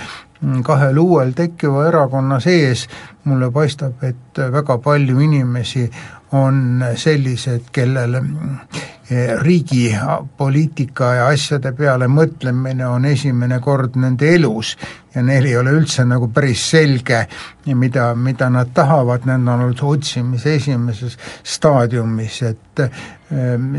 kahel 0.64 1.00
uuel 1.02 1.32
tekkiva 1.34 1.88
erakonna 1.88 2.38
sees 2.40 2.86
mulle 3.26 3.50
paistab, 3.50 3.98
et 4.06 4.38
väga 4.52 4.78
palju 4.78 5.18
inimesi 5.26 5.88
on 6.32 6.84
sellised, 6.96 7.70
kellel 7.72 8.18
eh, 8.18 9.34
riigi 9.40 9.96
poliitika 10.36 11.12
ja 11.14 11.26
asjade 11.32 11.72
peale 11.72 12.08
mõtlemine 12.12 12.86
on 12.88 13.06
esimene 13.08 13.60
kord 13.64 13.96
nende 13.96 14.34
elus 14.34 14.74
ja 15.14 15.22
neil 15.24 15.48
ei 15.48 15.56
ole 15.56 15.72
üldse 15.78 16.04
nagu 16.04 16.28
päris 16.34 16.66
selge, 16.70 17.22
mida, 17.74 18.10
mida 18.14 18.50
nad 18.52 18.74
tahavad, 18.74 19.24
need 19.24 19.40
on 19.48 19.54
olnud 19.54 19.82
otsimise 19.82 20.54
esimeses 20.60 21.16
staadiumis, 21.42 22.42
et 22.50 22.84
äh, 22.84 23.02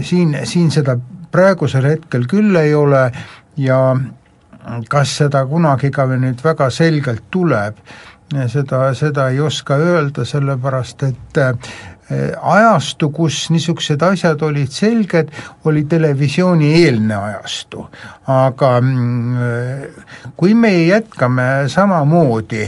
siin, 0.02 0.38
siin 0.44 0.72
seda 0.74 0.98
praegusel 1.32 1.86
hetkel 1.86 2.26
küll 2.30 2.56
ei 2.58 2.74
ole 2.74 3.12
ja 3.58 3.80
kas 4.90 5.16
seda 5.22 5.44
kunagi 5.50 5.92
ka 5.92 6.06
nüüd 6.10 6.42
väga 6.44 6.70
selgelt 6.74 7.30
tuleb, 7.32 7.78
seda, 8.48 8.82
seda 8.98 9.30
ei 9.34 9.40
oska 9.42 9.78
öelda, 9.82 10.26
sellepärast 10.26 11.04
et 11.08 11.40
ajastu, 12.42 13.10
kus 13.14 13.50
niisugused 13.54 14.02
asjad 14.02 14.42
olid 14.42 14.72
selged, 14.74 15.30
oli 15.66 15.84
televisiooni-eelne 15.90 17.16
ajastu. 17.16 17.88
aga 18.28 18.72
mm, 18.82 19.38
kui 20.38 20.54
me 20.54 20.74
jätkame 20.88 21.70
samamoodi, 21.70 22.66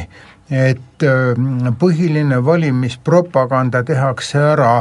et 0.52 1.04
äh, 1.08 1.72
põhiline 1.80 2.42
valimispropaganda 2.46 3.84
tehakse 3.88 4.40
ära 4.54 4.74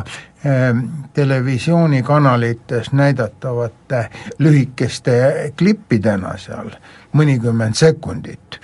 Ehm, 0.44 0.78
televisioonikanalites 1.14 2.92
näidatavate 2.92 4.08
lühikeste 4.38 5.12
klippidena 5.56 6.32
seal, 6.40 6.70
mõnikümmend 7.12 7.76
sekundit. 7.76 8.56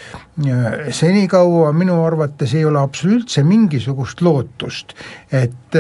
senikaua 0.91 1.73
minu 1.73 1.99
arvates 2.05 2.55
ei 2.55 2.65
ole 2.65 2.81
absoluutse 2.81 3.43
mingisugust 3.43 4.23
lootust, 4.23 4.95
et 5.33 5.79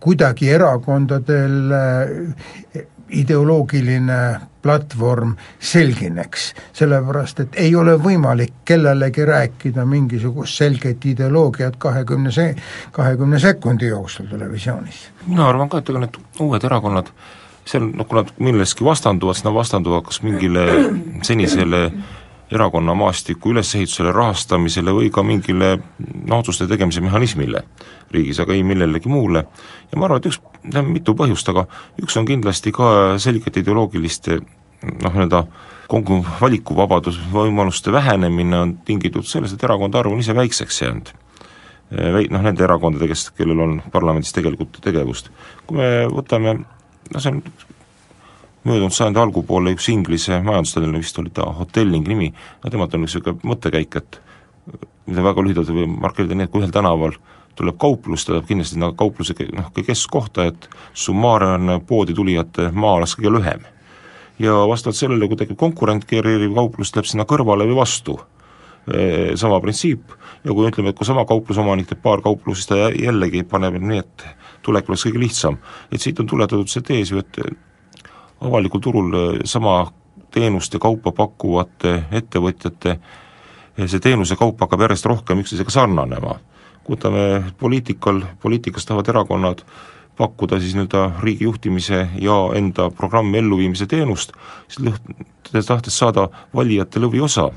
kuidagi 0.00 0.50
erakondadel 0.50 1.72
ideoloogiline 3.10 4.40
platvorm 4.62 5.34
selgineks, 5.60 6.52
sellepärast 6.72 7.40
et 7.40 7.56
ei 7.56 7.74
ole 7.76 7.94
võimalik 8.02 8.60
kellelegi 8.68 9.24
rääkida 9.24 9.84
mingisugust 9.86 10.58
selget 10.58 11.06
ideoloogiat 11.06 11.76
kahekümne 11.78 12.32
se-, 12.34 12.54
kahekümne 12.92 13.38
sekundi 13.38 13.88
jooksul 13.88 14.26
televisioonis. 14.30 15.08
mina 15.26 15.48
arvan 15.48 15.68
ka, 15.68 15.78
et 15.78 15.88
ega 15.88 16.04
need 16.04 16.18
uued 16.40 16.64
erakonnad, 16.64 17.12
seal 17.64 17.88
noh, 17.92 18.06
kui 18.08 18.20
nad 18.20 18.32
milleski 18.38 18.84
vastanduvad, 18.84 19.38
siis 19.38 19.48
nad 19.48 19.54
vastanduvad 19.54 20.04
kas 20.08 20.22
mingile 20.22 20.66
senisele 21.22 21.90
erakonna 22.52 22.94
maastiku 22.96 23.52
ülesehitusele, 23.52 24.12
rahastamisele 24.14 24.92
või 24.96 25.10
ka 25.12 25.22
mingile 25.26 25.74
noh, 25.78 26.38
otsuste 26.38 26.68
tegemise 26.70 27.02
mehhanismile 27.04 27.64
riigis, 28.14 28.40
aga 28.40 28.54
ei 28.56 28.62
millelegi 28.64 29.10
muule. 29.12 29.44
ja 29.92 29.98
ma 29.98 30.06
arvan, 30.06 30.22
et 30.22 30.30
üks, 30.30 30.40
mitu 30.86 31.14
põhjust, 31.18 31.48
aga 31.52 31.66
üks 32.02 32.16
on 32.16 32.28
kindlasti 32.28 32.72
ka 32.72 33.18
selgete 33.20 33.60
ideoloogiliste 33.60 34.40
noh, 34.40 35.12
nii-öelda 35.12 35.44
kogu 35.88 36.20
valikuvabadus, 36.40 37.20
võimaluste 37.32 37.92
vähenemine 37.92 38.58
on 38.58 38.76
tingitud 38.84 39.28
sellest, 39.28 39.56
et 39.56 39.64
erakondade 39.64 40.04
arv 40.04 40.12
on 40.12 40.20
ise 40.24 40.36
väikseks 40.36 40.82
jäänud. 40.82 41.12
Väi-, 41.88 42.28
noh, 42.28 42.42
nende 42.44 42.64
erakondade, 42.64 43.08
kes, 43.08 43.30
kellel 43.36 43.60
on 43.64 43.78
parlamendis 43.92 44.34
tegelikult 44.36 44.76
tegevust. 44.84 45.30
kui 45.66 45.80
me 45.80 45.88
võtame, 46.12 46.58
noh 47.12 47.24
see 47.24 47.32
on 47.32 47.42
möödunud 48.68 48.94
sajandi 48.94 49.20
algupoole 49.22 49.72
üks 49.76 49.88
Inglise 49.92 50.40
majandusteadlane, 50.44 51.00
vist 51.02 51.18
oli 51.20 51.32
ta 51.34 51.48
Hotelling 51.58 52.08
nimi, 52.08 52.30
no 52.62 52.70
temalt 52.70 52.94
on 52.94 53.06
üks 53.06 53.16
niisugune 53.16 53.50
mõttekäik, 53.50 53.98
et 54.00 54.20
mida 55.08 55.24
väga 55.24 55.44
lühidalt 55.44 55.72
võib 55.72 55.98
markeerida 56.04 56.36
nii, 56.36 56.48
et 56.48 56.52
kui 56.52 56.62
ühel 56.62 56.72
tänaval 56.74 57.16
tuleb 57.58 57.78
kauplus, 57.80 58.24
ta 58.24 58.34
tahab 58.34 58.46
kindlasti 58.48 58.76
sinna 58.76 58.92
kaupluse 58.96 59.34
noh, 59.56 59.70
keskkohta, 59.74 60.46
et 60.52 60.68
summaarne 60.94 61.80
poodi 61.86 62.14
tulijate 62.14 62.70
maa 62.72 62.98
oleks 63.00 63.16
kõige 63.18 63.34
lühem. 63.38 63.66
ja 64.38 64.52
vastavalt 64.70 64.96
sellele, 64.96 65.26
kui 65.26 65.36
tekib 65.36 65.58
konkurent, 65.58 66.04
keeriv 66.06 66.52
kauplus 66.54 66.92
läheb 66.94 67.08
sinna 67.10 67.24
kõrvale 67.26 67.66
või 67.66 67.80
vastu, 67.80 68.14
e, 68.86 69.34
sama 69.36 69.58
printsiip, 69.60 70.12
ja 70.44 70.54
kui 70.54 70.68
ütleme, 70.68 70.92
et 70.92 70.98
kui 70.98 71.06
sama 71.06 71.24
kaupluseomanik 71.26 71.88
teeb 71.90 72.02
paar 72.04 72.22
kauplust, 72.22 72.62
siis 72.62 72.70
ta 72.70 72.92
jällegi 72.94 73.42
paneb 73.42 73.80
nii, 73.82 74.04
et 74.04 74.28
tulek 74.62 74.86
oleks 74.88 75.08
kõige 75.08 75.24
lihtsam. 75.24 75.58
et 75.90 76.00
siit 76.00 76.20
on 76.20 76.26
tuletatud 76.26 76.70
see 76.70 76.86
tees 76.86 77.10
ju, 77.10 77.18
et 77.18 77.42
avalikul 78.40 78.80
turul 78.80 79.14
eh, 79.14 79.40
sama 79.44 79.92
teenust 80.30 80.74
ja 80.74 80.80
kaupa 80.82 81.12
pakkuvate 81.12 82.04
ettevõtjate 82.12 82.90
eh, 82.94 83.86
see 83.86 84.00
teenuse 84.00 84.36
kaup 84.36 84.60
hakkab 84.60 84.86
järjest 84.86 85.06
rohkem 85.06 85.42
üksteisega 85.42 85.70
sarnanema. 85.70 86.38
võtame 86.88 87.52
poliitikal, 87.60 88.22
poliitikas 88.40 88.86
tahavad 88.86 89.08
erakonnad 89.12 89.64
pakkuda 90.16 90.56
siis 90.60 90.72
nii-öelda 90.74 91.20
riigi 91.22 91.44
juhtimise 91.44 92.08
ja 92.20 92.36
enda 92.56 92.90
programmi 92.90 93.38
elluviimise 93.38 93.86
teenust, 93.86 94.32
siis 94.68 95.66
tahtes 95.66 95.98
saada 95.98 96.28
valijate 96.54 97.00
lõviosa 97.00 97.50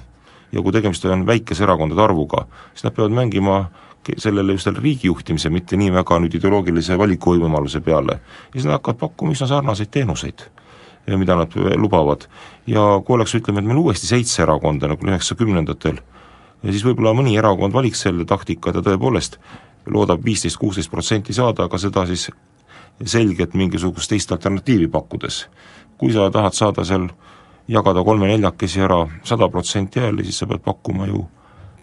ja 0.51 0.61
kui 0.61 0.71
tegemist 0.71 1.05
on 1.05 1.25
väikese 1.25 1.63
erakondade 1.63 2.03
arvuga, 2.03 2.45
siis 2.73 2.83
nad 2.83 2.93
peavad 2.93 3.15
mängima 3.15 3.63
sellele 4.17 4.51
just 4.51 4.67
selle 4.67 4.83
riigi 4.83 5.07
juhtimise, 5.07 5.49
mitte 5.49 5.77
nii 5.77 5.93
väga 5.93 6.19
nüüd 6.19 6.35
ideoloogilise 6.35 6.97
valikuvõimaluse 6.97 7.81
peale. 7.81 8.19
ja 8.19 8.53
siis 8.53 8.65
nad 8.65 8.77
hakkavad 8.77 8.99
pakkuma 8.99 9.31
üsna 9.31 9.47
sarnaseid 9.47 9.89
teenuseid 9.91 10.49
mida 11.07 11.35
nad 11.35 11.55
lubavad. 11.75 12.27
ja 12.67 13.01
kui 13.05 13.15
oleks, 13.15 13.35
ütleme, 13.35 13.59
et 13.59 13.65
meil 13.65 13.77
uuesti 13.81 14.07
seitse 14.07 14.43
erakonda, 14.43 14.87
nagu 14.87 15.07
üheksakümnendatel, 15.07 15.99
siis 16.69 16.85
võib-olla 16.85 17.13
mõni 17.17 17.37
erakond 17.37 17.73
valiks 17.73 18.03
selle 18.05 18.25
taktika, 18.25 18.73
ta 18.73 18.83
tõepoolest 18.85 19.39
loodab 19.89 20.23
viisteist, 20.25 20.57
kuusteist 20.61 20.91
protsenti 20.91 21.33
saada, 21.33 21.65
aga 21.65 21.77
seda 21.81 22.05
siis 22.05 22.29
selgelt 23.05 23.55
mingisugust 23.57 24.09
teist 24.09 24.31
alternatiivi 24.31 24.87
pakkudes. 24.87 25.47
kui 25.97 26.13
sa 26.13 26.31
tahad 26.31 26.53
saada 26.53 26.83
seal, 26.83 27.09
jagada 27.67 28.03
kolme-neljakesi 28.03 28.81
ära 28.81 29.05
sada 29.23 29.49
protsenti 29.49 29.99
hääli, 29.99 30.23
siis 30.23 30.39
sa 30.39 30.47
pead 30.47 30.61
pakkuma 30.65 31.07
ju 31.07 31.25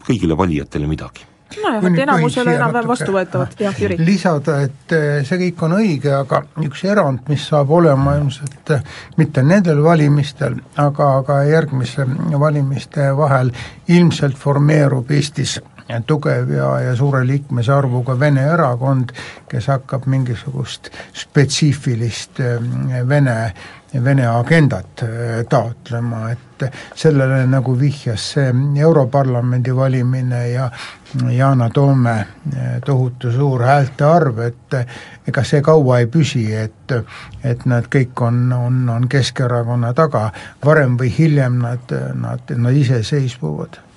kõigile 0.07 0.37
valijatele 0.37 0.87
midagi 0.87 1.38
nojah, 1.57 1.87
et 1.89 2.03
enamusele 2.05 2.55
enam-vähem 2.57 2.91
vastuvõetavad, 2.91 3.55
jah, 3.61 3.81
Jüri. 3.81 3.97
lisada, 4.05 4.59
et 4.67 4.95
eh, 4.97 5.09
see 5.29 5.41
kõik 5.45 5.65
on 5.67 5.77
õige, 5.79 6.13
aga 6.15 6.43
üks 6.67 6.85
erand, 6.89 7.25
mis 7.31 7.47
saab 7.51 7.73
olema 7.79 8.17
ilmselt 8.19 8.75
eh, 8.77 8.85
mitte 9.17 9.45
nendel 9.47 9.83
valimistel, 9.85 10.59
aga, 10.77 11.11
aga 11.23 11.41
järgmise 11.49 12.07
valimiste 12.39 13.11
vahel 13.17 13.53
ilmselt 13.89 14.39
formeerub 14.39 15.11
Eestis 15.11 15.59
tugev 16.07 16.51
ja, 16.53 16.69
ja 16.81 16.97
suure 16.97 17.25
liikmesarvuga 17.27 18.19
Vene 18.21 18.45
erakond, 18.53 19.13
kes 19.49 19.71
hakkab 19.73 20.07
mingisugust 20.07 20.91
spetsiifilist 21.17 22.41
eh, 22.45 22.59
Vene 23.09 23.39
Vene 24.05 24.27
agendat 24.27 25.03
äh, 25.03 25.09
taotlema, 25.49 26.31
et 26.31 26.65
sellele 26.95 27.47
nagu 27.49 27.73
vihjas 27.81 28.27
see 28.35 28.51
Europarlamendi 28.77 29.73
valimine 29.77 30.43
ja 30.51 30.67
Yana 31.33 31.71
Toome 31.71 32.13
äh, 32.19 32.83
tohutu 32.85 33.33
suur 33.33 33.65
häälte 33.65 34.05
arv, 34.05 34.43
et 34.45 34.77
ega 35.29 35.45
see 35.45 35.63
kaua 35.65 36.03
ei 36.03 36.07
püsi, 36.13 36.45
et 36.53 36.99
et 37.45 37.65
nad 37.65 37.89
kõik 37.89 38.21
on, 38.21 38.53
on, 38.53 38.89
on 38.93 39.09
Keskerakonna 39.09 39.95
taga, 39.97 40.29
varem 40.65 41.01
või 41.01 41.09
hiljem 41.19 41.61
nad, 41.65 41.97
nad, 42.15 42.57
nad 42.57 42.77
iseseisvuvad. 42.77 43.88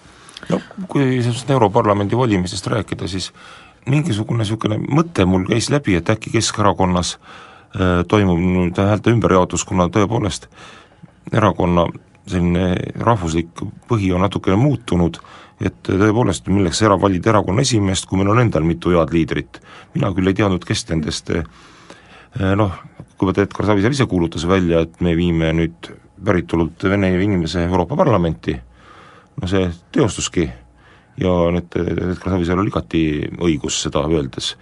No 0.52 0.62
kui 0.92 1.22
sellest 1.24 1.50
Europarlamendi 1.50 2.18
valimisest 2.18 2.68
rääkida, 2.72 3.08
siis 3.08 3.32
mingisugune 3.90 4.44
niisugune 4.44 4.78
mõte 4.82 5.26
mul 5.26 5.48
käis 5.50 5.72
läbi, 5.74 5.96
et 5.98 6.10
äkki 6.10 6.34
Keskerakonnas 6.36 7.16
äh, 7.18 8.02
toimub 8.08 8.40
nüüd 8.42 8.78
häälte 8.78 9.14
ümberjaotus, 9.14 9.66
kuna 9.66 9.90
tõepoolest 9.94 10.50
erakonna 11.34 11.88
selline 12.28 12.76
rahvuslik 13.02 13.64
põhi 13.90 14.12
on 14.14 14.22
natukene 14.26 14.58
muutunud, 14.60 15.18
et 15.62 15.78
tõepoolest, 15.88 16.48
milleks 16.54 16.82
era-, 16.86 17.00
valida 17.02 17.32
erakonna 17.34 17.66
esimeest, 17.66 18.08
kui 18.10 18.20
meil 18.20 18.32
on 18.34 18.42
endal 18.44 18.66
mitu 18.66 18.94
head 18.96 19.14
liidrit. 19.14 19.62
mina 19.96 20.14
küll 20.14 20.28
ei 20.28 20.38
teadnud, 20.38 20.66
kes 20.66 20.86
nendest 20.90 21.34
äh, 21.34 21.44
noh, 22.56 22.78
kui 23.18 23.30
vaata 23.30 23.46
Edgar 23.46 23.66
Savisaar 23.70 23.98
ise 23.98 24.06
kuulutas 24.10 24.48
välja, 24.48 24.86
et 24.86 25.02
me 25.02 25.16
viime 25.18 25.52
nüüd 25.54 25.92
päritolult 26.26 26.84
vene 26.84 27.10
inimese 27.24 27.64
Euroopa 27.66 27.96
Parlamenti, 27.98 28.56
no 29.40 29.48
see 29.48 29.70
teostuski. 29.92 30.50
Ja 31.22 31.32
nüüd 31.54 31.76
Edgar 31.76 32.34
Savisaarel 32.34 32.64
oli 32.64 32.72
igati 32.72 33.02
õigus 33.44 33.82
seda 33.84 34.06
öeldes. 34.08 34.54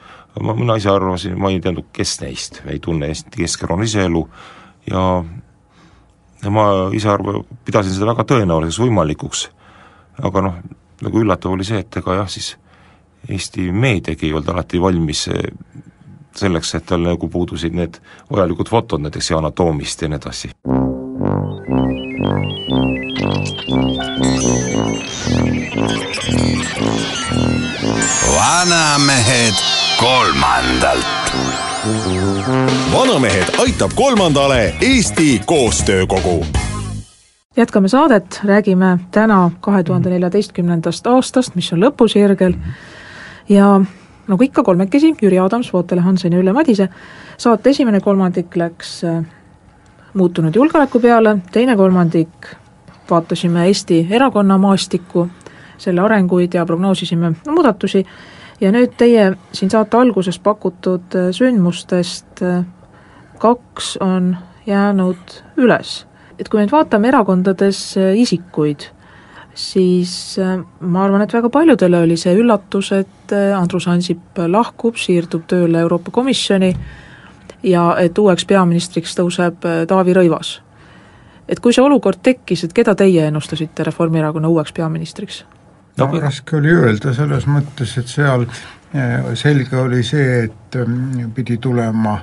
Ma, 0.42 0.56
mina 0.58 0.76
ise 0.80 0.90
arvasin, 0.92 1.38
ma 1.40 1.52
ei 1.54 1.62
teadnud, 1.64 1.92
kes 1.94 2.18
neist. 2.24 2.62
Ei 2.68 2.82
tunne 2.84 3.08
Eesti 3.10 3.44
Keskerakonna 3.44 3.86
siseelu 3.88 4.24
ja 4.90 5.04
ja 6.44 6.50
ma 6.54 6.66
ise 6.96 7.10
arva-, 7.12 7.44
pidasin 7.66 7.94
seda 7.96 8.10
väga 8.14 8.26
tõenäoliseks 8.28 8.82
võimalikuks, 8.84 9.46
aga 10.24 10.44
noh, 10.46 10.58
nagu 11.04 11.22
üllatav 11.24 11.54
oli 11.56 11.68
see, 11.68 11.82
et 11.84 12.00
ega 12.02 12.22
jah, 12.22 12.32
siis 12.32 12.56
Eesti 13.30 13.68
meediagi 13.76 14.30
ei 14.30 14.34
olnud 14.34 14.54
alati 14.54 14.80
valmis 14.82 15.26
eh, 15.28 15.50
selleks, 16.40 16.72
et 16.78 16.88
tal 16.88 17.04
nagu 17.04 17.28
puudusid 17.28 17.76
need 17.76 18.00
vajalikud 18.32 18.72
fotod 18.72 19.04
näiteks 19.04 19.32
Yana 19.34 19.52
Toomist 19.52 20.02
ja 20.02 20.12
nii 20.12 20.22
edasi. 20.22 20.54
Vanamehed 28.36 29.54
kolmandalt. 30.00 31.06
vanamehed 32.94 33.44
aitab 33.58 33.92
kolmandale 33.96 34.74
Eesti 34.82 35.42
Koostöökogu. 35.46 36.46
Jätkame 37.58 37.88
saadet, 37.88 38.40
räägime 38.44 39.00
täna 39.12 39.52
kahe 39.62 39.84
tuhande 39.84 40.10
neljateistkümnendast 40.10 41.08
aastast, 41.08 41.56
mis 41.56 41.74
on 41.74 41.80
lõpusirgel 41.84 42.54
ja 43.50 43.82
nagu 44.28 44.44
ikka 44.44 44.64
kolmekesi, 44.64 45.16
Jüri 45.22 45.40
Adams, 45.40 45.74
Vootele 45.74 46.02
Hansen 46.02 46.34
ja 46.34 46.40
Ülle 46.40 46.54
Madise, 46.54 46.90
saate 47.38 47.70
esimene 47.70 48.00
kolmandik 48.00 48.56
läks 48.56 49.04
äh, 49.04 49.24
muutunud 50.14 50.56
julgeoleku 50.56 51.00
peale, 51.00 51.38
teine 51.52 51.76
kolmandik 51.76 52.56
vaatasime 53.10 53.68
Eesti 53.68 54.08
erakonnamaastikku, 54.10 55.28
selle 55.78 56.02
arenguid 56.02 56.54
ja 56.54 56.66
prognoosisime 56.66 57.34
muudatusi 57.48 58.06
ja 58.62 58.72
nüüd 58.76 58.96
teie 59.00 59.32
siin 59.56 59.72
saate 59.72 59.98
alguses 60.00 60.40
pakutud 60.44 61.16
äh, 61.16 61.32
sündmustest 61.36 62.44
äh, 62.44 62.64
kaks 63.40 63.98
on 64.04 64.36
jäänud 64.68 65.42
üles. 65.58 66.06
et 66.40 66.48
kui 66.50 66.60
me 66.60 66.66
nüüd 66.66 66.72
vaatame 66.72 67.12
erakondades 67.12 67.82
äh, 67.98 68.14
isikuid, 68.20 68.90
siis 69.56 70.38
ma 70.80 71.04
arvan, 71.04 71.24
et 71.24 71.34
väga 71.34 71.50
paljudele 71.52 72.00
oli 72.06 72.16
see 72.18 72.36
üllatus, 72.40 72.94
et 72.96 73.34
Andrus 73.56 73.90
Ansip 73.92 74.40
lahkub, 74.48 74.96
siirdub 74.96 75.44
tööle 75.52 75.82
Euroopa 75.84 76.12
Komisjoni 76.16 76.70
ja 77.64 77.84
et 78.00 78.18
uueks 78.18 78.46
peaministriks 78.48 79.18
tõuseb 79.20 79.68
Taavi 79.88 80.16
Rõivas. 80.16 80.60
Et 81.50 81.60
kui 81.60 81.74
see 81.74 81.84
olukord 81.84 82.22
tekkis, 82.24 82.64
et 82.68 82.74
keda 82.74 82.96
teie 82.96 83.28
ennustasite 83.28 83.84
Reformierakonna 83.88 84.50
uueks 84.50 84.74
peaministriks? 84.74 85.46
no 85.98 86.20
raske 86.22 86.56
oli 86.58 86.72
öelda 86.72 87.14
selles 87.14 87.48
mõttes, 87.50 87.96
et 88.00 88.08
seal 88.08 88.46
eh, 88.46 89.32
selge 89.40 89.78
oli 89.80 90.04
see, 90.06 90.44
et 90.46 90.78
mm, 90.80 91.32
pidi 91.36 91.58
tulema 91.62 92.20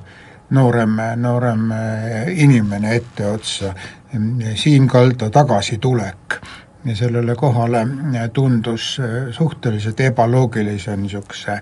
noorem, 0.57 1.01
noorem 1.21 1.73
eh, 1.73 2.31
inimene 2.47 2.95
etteotsa, 2.97 3.75
Siim 4.57 4.87
Kalda 4.89 5.29
tagasitulek 5.35 6.39
ja 6.87 6.95
sellele 6.97 7.35
kohale 7.37 7.83
eh, 7.83 8.31
tundus 8.33 8.95
suhteliselt 9.37 10.01
ebaloogilise 10.01 10.97
niisuguse 10.97 11.59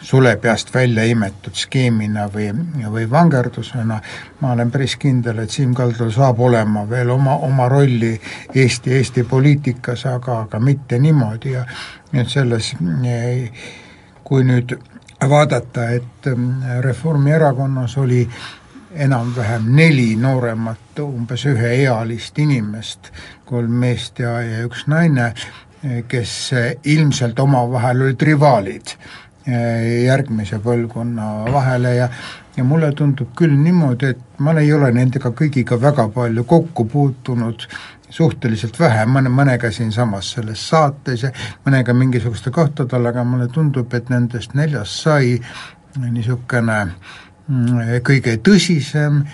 sule 0.00 0.36
peast 0.36 0.74
välja 0.74 1.04
imetud 1.04 1.54
skeemina 1.56 2.26
või, 2.32 2.50
või 2.92 3.04
vangerdusena, 3.10 4.00
ma 4.40 4.52
olen 4.52 4.70
päris 4.70 4.96
kindel, 5.00 5.38
et 5.38 5.50
Siim 5.50 5.74
Kaldal 5.74 6.12
saab 6.12 6.40
olema 6.40 6.84
veel 6.90 7.10
oma, 7.10 7.36
oma 7.46 7.68
rolli 7.68 8.12
Eesti, 8.54 8.92
Eesti 8.98 9.24
poliitikas, 9.24 10.06
aga, 10.06 10.40
aga 10.44 10.60
mitte 10.60 10.98
niimoodi. 10.98 11.54
Ja 11.54 11.64
et 12.12 12.28
selles, 12.28 12.74
kui 14.24 14.44
nüüd 14.44 14.76
vaadata, 15.28 15.88
et 15.90 16.28
Reformierakonnas 16.80 17.96
oli 17.98 18.22
enam-vähem 18.94 19.72
neli 19.74 20.14
nooremat, 20.16 21.00
umbes 21.02 21.46
üheealist 21.50 22.38
inimest, 22.38 23.10
kolm 23.44 23.72
meest 23.82 24.20
ja, 24.22 24.38
ja 24.42 24.62
üks 24.68 24.86
naine, 24.86 25.32
kes 26.08 26.34
ilmselt 26.88 27.40
omavahel 27.42 28.06
olid 28.06 28.22
rivaalid 28.22 28.94
järgmise 29.46 30.58
põlvkonna 30.64 31.52
vahele 31.52 31.94
ja 31.94 32.08
ja 32.56 32.64
mulle 32.64 32.92
tundub 32.92 33.32
küll 33.36 33.54
niimoodi, 33.58 34.12
et 34.14 34.38
ma 34.38 34.54
ei 34.60 34.72
ole 34.72 34.90
nendega 34.94 35.32
kõigiga 35.34 35.78
väga 35.80 36.06
palju 36.14 36.44
kokku 36.48 36.84
puutunud, 36.90 37.66
suhteliselt 38.14 38.78
vähe, 38.78 39.06
mõne, 39.10 39.30
mõnega 39.32 39.72
siinsamas 39.74 40.30
selles 40.36 40.62
saates 40.68 41.24
ja 41.26 41.32
mõnega 41.66 41.94
mingisuguste 41.98 42.52
kohtadel, 42.54 43.10
aga 43.10 43.24
mulle 43.26 43.48
tundub, 43.50 43.94
et 43.94 44.10
nendest 44.12 44.54
neljast 44.54 45.02
sai 45.02 45.40
niisugune 45.98 46.78
mm, 46.84 47.80
kõige 48.06 48.36
tõsisem, 48.46 49.24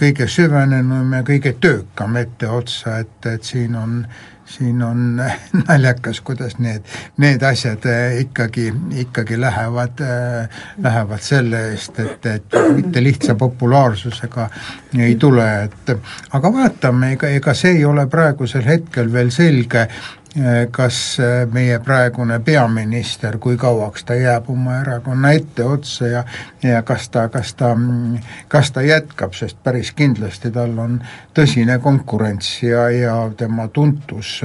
kõige 0.00 0.28
süvenenum 0.30 1.12
ja 1.18 1.22
kõige 1.26 1.56
töökam 1.60 2.16
etteotsa, 2.16 3.00
et, 3.04 3.18
et 3.34 3.44
siin 3.44 3.76
on 3.76 4.00
siin 4.46 4.82
on 4.82 5.22
naljakas, 5.68 6.20
kuidas 6.20 6.58
need, 6.58 6.84
need 7.22 7.42
asjad 7.42 7.86
äh, 7.90 8.18
ikkagi, 8.24 8.72
ikkagi 9.04 9.40
lähevad, 9.40 10.00
äh, 10.00 10.60
lähevad 10.82 11.24
selle 11.24 11.62
eest, 11.70 11.98
et, 12.00 12.26
et 12.26 12.60
mitte 12.74 13.02
lihtsa 13.02 13.34
populaarsusega 13.34 14.48
ei 14.98 15.16
tule, 15.20 15.48
et 15.64 15.96
aga 16.32 16.52
vaatame, 16.52 17.12
ega, 17.16 17.32
ega 17.40 17.54
see 17.54 17.78
ei 17.80 17.84
ole 17.84 18.06
praegusel 18.10 18.64
hetkel 18.66 19.12
veel 19.12 19.34
selge, 19.34 19.86
Eh, 19.86 20.25
kas 20.70 21.18
eh, 21.18 21.46
meie 21.52 21.78
praegune 21.80 22.40
peaminister, 22.44 23.38
kui 23.40 23.56
kauaks 23.56 24.04
ta 24.04 24.14
jääb 24.14 24.50
oma 24.52 24.80
erakonna 24.80 25.32
etteotsa 25.32 26.06
ja 26.06 26.24
ja 26.62 26.82
kas 26.82 27.08
ta, 27.08 27.28
kas 27.28 27.54
ta, 27.54 27.72
kas 28.48 28.70
ta 28.72 28.82
jätkab, 28.82 29.32
sest 29.34 29.62
päris 29.64 29.92
kindlasti 29.96 30.50
tal 30.52 30.78
on 30.78 30.98
tõsine 31.34 31.78
konkurents 31.80 32.62
ja, 32.62 32.90
ja 32.90 33.16
tema 33.36 33.68
tuntus 33.68 34.42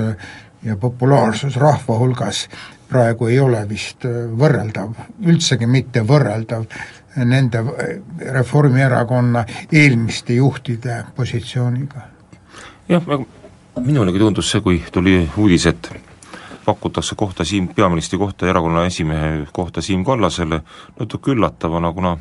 ja 0.63 0.77
populaarsus 0.79 1.55
rahva 1.59 1.97
hulgas 1.99 2.47
praegu 2.89 3.27
ei 3.27 3.39
ole 3.39 3.61
vist 3.69 4.05
võrreldav, 4.37 4.95
üldsegi 5.27 5.67
mitte 5.67 6.03
võrreldav 6.07 6.65
nende 7.15 7.63
Reformierakonna 8.31 9.45
eelmiste 9.71 10.33
juhtide 10.33 11.03
positsiooniga. 11.15 12.07
jah, 12.89 13.03
minulegi 13.79 14.19
tundus 14.19 14.51
see, 14.51 14.61
kui 14.61 14.79
tuli 14.91 15.21
uudis, 15.39 15.65
et 15.71 15.91
pakutakse 16.65 17.15
kohta 17.15 17.45
Siim, 17.47 17.69
peaministri 17.75 18.19
kohta, 18.19 18.47
erakonna 18.49 18.85
esimehe 18.85 19.47
kohta 19.53 19.81
Siim 19.81 20.03
Kallasele, 20.05 20.61
natuke 20.99 21.31
üllatavana, 21.31 21.93
kuna 21.93 22.17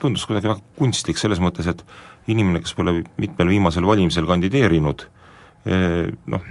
tundus 0.00 0.26
kuidagi 0.26 0.52
väga 0.52 0.62
kunstlik 0.78 1.18
selles 1.18 1.42
mõttes, 1.42 1.68
et 1.70 1.84
inimene, 2.30 2.62
kes 2.64 2.76
pole 2.78 3.02
mitmel 3.20 3.50
viimasel 3.52 3.86
valimisel 3.86 4.28
kandideerinud, 4.28 5.06
eh, 5.66 6.12
noh, 6.30 6.46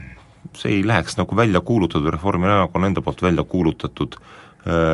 see 0.58 0.78
ei 0.78 0.84
läheks 0.86 1.18
nagu 1.18 1.36
välja 1.36 1.62
kuulutatud, 1.62 2.12
Reformierakonna 2.14 2.92
enda 2.92 3.02
poolt 3.02 3.22
välja 3.22 3.44
kuulutatud 3.44 4.20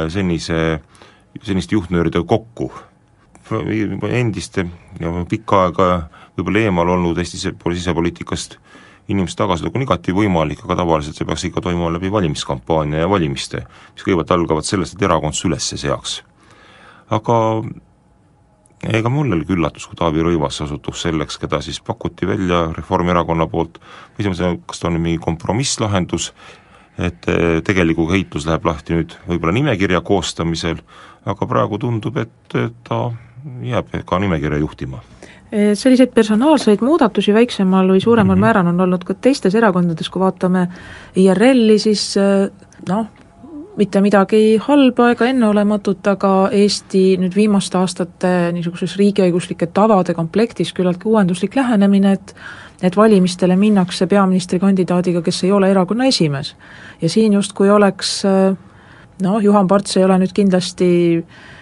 senise, 0.10 0.80
seniste 1.44 1.76
juhtnööridega 1.76 2.26
kokku. 2.26 2.72
endiste 4.10 4.66
ja 5.00 5.12
pikka 5.30 5.64
aega 5.64 5.86
võib-olla 6.38 6.60
eemal 6.60 6.90
olnud 6.94 7.18
Eesti 7.18 7.38
sisepoliitikast 7.38 8.60
inimeste 9.10 9.42
tagasilükk 9.42 9.78
on 9.78 9.86
igati 9.86 10.14
võimalik, 10.16 10.64
aga 10.66 10.80
tavaliselt 10.84 11.18
see 11.18 11.28
peaks 11.28 11.46
ikka 11.50 11.64
toimuma 11.66 11.92
läbi 11.96 12.12
valimiskampaania 12.14 13.04
ja 13.04 13.10
valimiste, 13.10 13.64
mis 13.96 14.06
kõigepealt 14.06 14.34
algavad 14.36 14.68
sellest, 14.68 14.96
et 14.96 15.06
erakond 15.08 15.38
see 15.38 15.50
üles 15.50 15.70
seaks. 15.74 16.20
aga 17.10 17.36
ega 18.94 19.10
mul 19.10 19.34
oligi 19.34 19.56
üllatus, 19.58 19.88
kui 19.90 19.98
Taavi 19.98 20.24
Rõivas 20.24 20.62
osutus 20.64 21.02
selleks, 21.04 21.40
keda 21.42 21.62
siis 21.66 21.82
pakuti 21.82 22.28
välja 22.30 22.68
Reformierakonna 22.78 23.48
poolt, 23.50 23.82
esimese, 24.20 24.56
kas 24.66 24.80
ta 24.80 24.88
on 24.92 25.02
mingi 25.02 25.20
kompromisslahendus, 25.24 26.32
et 27.00 27.30
eh, 27.32 27.60
tegelikku 27.66 28.08
heitlus 28.12 28.46
läheb 28.48 28.66
lahti 28.68 28.96
nüüd 28.96 29.16
võib-olla 29.28 29.56
nimekirja 29.58 30.02
koostamisel, 30.06 30.84
aga 31.26 31.48
praegu 31.48 31.80
tundub, 31.82 32.18
et 32.22 32.60
ta 32.88 33.06
jääb 33.64 33.96
ka 34.06 34.20
nimekirja 34.20 34.60
juhtima 34.62 35.02
selliseid 35.52 36.12
personaalseid 36.14 36.82
muudatusi 36.86 37.34
väiksemal 37.34 37.88
või 37.90 38.02
suuremal 38.02 38.36
mm 38.36 38.38
-hmm. 38.38 38.46
määral 38.46 38.68
on 38.68 38.82
olnud 38.82 39.04
ka 39.04 39.14
teistes 39.14 39.56
erakondades, 39.56 40.10
kui 40.10 40.20
vaatame 40.20 40.68
IRL-i, 41.16 41.80
siis 41.80 42.18
eh, 42.18 42.50
noh, 42.90 43.08
mitte 43.78 44.02
midagi 44.02 44.60
halba 44.62 45.12
ega 45.12 45.26
enneolematut, 45.26 46.08
aga 46.08 46.50
Eesti 46.52 47.18
nüüd 47.18 47.36
viimaste 47.36 47.78
aastate 47.78 48.52
niisuguses 48.52 48.98
riigiõiguslike 48.98 49.68
tavade 49.74 50.14
komplektis 50.14 50.74
küllaltki 50.74 51.08
uuenduslik 51.08 51.56
lähenemine, 51.56 52.12
et 52.12 52.36
et 52.84 52.96
valimistele 52.96 53.56
minnakse 53.56 54.08
peaministrikandidaadiga, 54.08 55.22
kes 55.22 55.44
ei 55.44 55.52
ole 55.52 55.70
erakonna 55.70 56.06
esimees. 56.06 56.56
ja 57.02 57.10
siin 57.10 57.34
justkui 57.34 57.70
oleks 57.70 58.26
eh, 58.26 58.56
noh, 59.22 59.44
Juhan 59.44 59.68
Parts 59.68 59.98
ei 59.98 60.04
ole 60.04 60.18
nüüd 60.18 60.34
kindlasti 60.34 61.18
äh, 61.18 61.59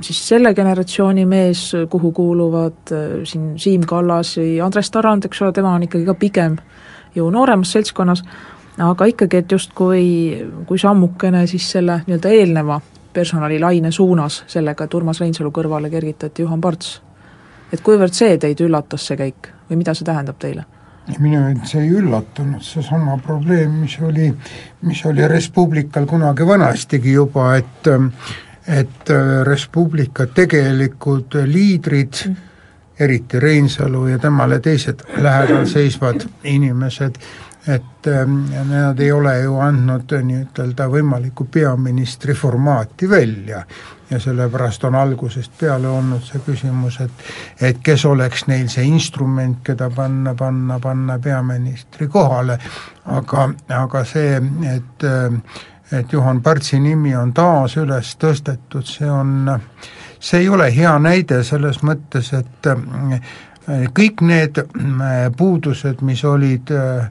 siis 0.00 0.20
selle 0.28 0.54
generatsiooni 0.54 1.26
mees, 1.26 1.72
kuhu 1.90 2.12
kuuluvad 2.12 2.92
äh, 2.92 3.20
siin 3.28 3.54
Siim 3.60 3.84
Kallas 3.86 4.36
või 4.40 4.58
Andres 4.64 4.90
Tarand, 4.90 5.24
eks 5.28 5.42
ole, 5.42 5.52
tema 5.52 5.74
on 5.74 5.86
ikkagi 5.86 6.06
ka 6.08 6.14
pigem 6.18 6.58
ju 7.14 7.28
nooremas 7.30 7.72
seltskonnas, 7.72 8.24
aga 8.82 9.06
ikkagi, 9.10 9.42
et 9.44 9.52
justkui 9.52 10.04
kui 10.66 10.78
sammukene 10.78 11.46
siis 11.50 11.70
selle 11.76 12.00
nii-öelda 12.06 12.32
eelneva 12.34 12.80
personalilaine 13.14 13.90
suunas 13.94 14.42
sellega, 14.50 14.84
et 14.84 14.94
Urmas 14.94 15.20
Reinsalu 15.22 15.52
kõrvale 15.54 15.90
kergitati 15.90 16.42
Juhan 16.42 16.60
Parts. 16.60 17.00
et 17.72 17.80
kuivõrd 17.80 18.14
see 18.14 18.38
teid 18.38 18.60
üllatas, 18.60 19.06
see 19.06 19.16
käik, 19.18 19.48
või 19.70 19.80
mida 19.82 19.94
see 19.94 20.06
tähendab 20.06 20.38
teile? 20.38 20.64
minu 21.20 21.40
see 21.68 21.82
ei 21.84 21.90
üllatanud, 21.98 22.62
seesama 22.64 23.18
probleem, 23.20 23.80
mis 23.82 23.98
oli, 24.00 24.30
mis 24.88 25.04
oli 25.06 25.28
Res 25.28 25.50
Publical 25.52 26.06
kunagi 26.08 26.46
vanastigi 26.48 27.12
juba, 27.12 27.56
et 27.60 27.90
et 28.68 29.10
äh, 29.10 29.44
Res 29.44 29.68
Publica 29.68 30.26
tegelikud 30.26 31.40
liidrid 31.44 32.26
mm., 32.28 32.36
eriti 33.00 33.40
Reinsalu 33.40 34.06
ja 34.06 34.18
temale 34.18 34.60
teised 34.60 35.00
lähedal 35.16 35.66
seisvad 35.66 36.20
inimesed, 36.44 37.16
et 37.66 38.06
ähm, 38.06 38.44
nad 38.68 39.00
ei 39.00 39.12
ole 39.12 39.38
ju 39.40 39.56
andnud 39.58 40.12
nii-ütelda 40.22 40.86
võimalikku 40.92 41.48
peaministri 41.50 42.34
formaati 42.38 43.08
välja 43.10 43.64
ja 44.10 44.20
sellepärast 44.20 44.84
on 44.84 44.94
algusest 44.94 45.52
peale 45.60 45.88
olnud 45.88 46.22
see 46.22 46.40
küsimus, 46.46 47.00
et 47.00 47.24
et 47.60 47.82
kes 47.82 48.04
oleks 48.04 48.46
neil 48.46 48.68
see 48.68 48.84
instrument, 48.84 49.58
keda 49.64 49.90
panna, 49.90 50.34
panna, 50.34 50.78
panna 50.80 51.18
peaministri 51.18 52.08
kohale, 52.08 52.58
aga, 53.04 53.48
aga 53.68 54.04
see, 54.04 54.36
et 54.76 55.08
äh, 55.08 55.40
et 55.92 56.12
Juhan 56.12 56.40
Partsi 56.42 56.80
nimi 56.80 57.14
on 57.16 57.32
taas 57.32 57.76
üles 57.76 58.14
tõstetud, 58.20 58.86
see 58.88 59.10
on, 59.10 59.50
see 60.18 60.44
ei 60.44 60.48
ole 60.48 60.70
hea 60.74 60.94
näide 60.98 61.42
selles 61.44 61.82
mõttes, 61.84 62.32
et 62.36 62.68
äh, 62.70 63.86
kõik 63.96 64.24
need 64.24 64.60
äh, 64.62 65.30
puudused, 65.36 66.02
mis 66.02 66.24
olid 66.24 66.72
äh, 66.72 67.08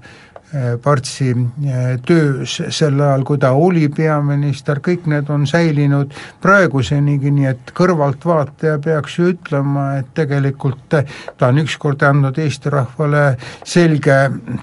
Partsi 0.83 1.31
eh, 1.31 1.77
töös 2.05 2.59
sel 2.69 2.99
ajal, 3.01 3.23
kui 3.25 3.39
ta 3.41 3.49
oli 3.57 3.87
peaminister, 3.89 4.77
kõik 4.85 5.07
need 5.09 5.31
on 5.33 5.47
säilinud 5.49 6.13
praegusenigi, 6.43 7.31
nii 7.33 7.47
et 7.49 7.73
kõrvaltvaataja 7.73 8.77
peaks 8.83 9.17
ju 9.17 9.31
ütlema, 9.31 9.87
et 10.03 10.11
tegelikult 10.13 10.93
ta 10.93 11.49
on 11.49 11.63
ükskord 11.63 12.05
andnud 12.05 12.37
Eesti 12.37 12.69
rahvale 12.69 13.23
selge 13.65 14.19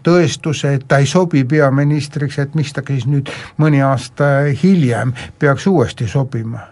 tõestuse, 0.07 0.77
et 0.79 0.87
ta 0.87 1.01
ei 1.03 1.11
sobi 1.11 1.43
peaministriks, 1.43 2.39
et 2.39 2.55
miks 2.55 2.71
ta 2.77 2.87
siis 2.87 3.09
nüüd 3.11 3.35
mõni 3.59 3.83
aasta 3.83 4.47
hiljem 4.63 5.17
peaks 5.43 5.67
uuesti 5.67 6.07
sobima. 6.07 6.69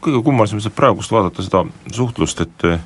Kõige 0.00 0.24
kummalisem 0.24 0.64
on 0.64 0.76
praegust 0.76 1.12
vaadata 1.12 1.44
seda 1.44 1.66
suhtlust, 1.92 2.40
et 2.40 2.70
eh, 2.72 2.80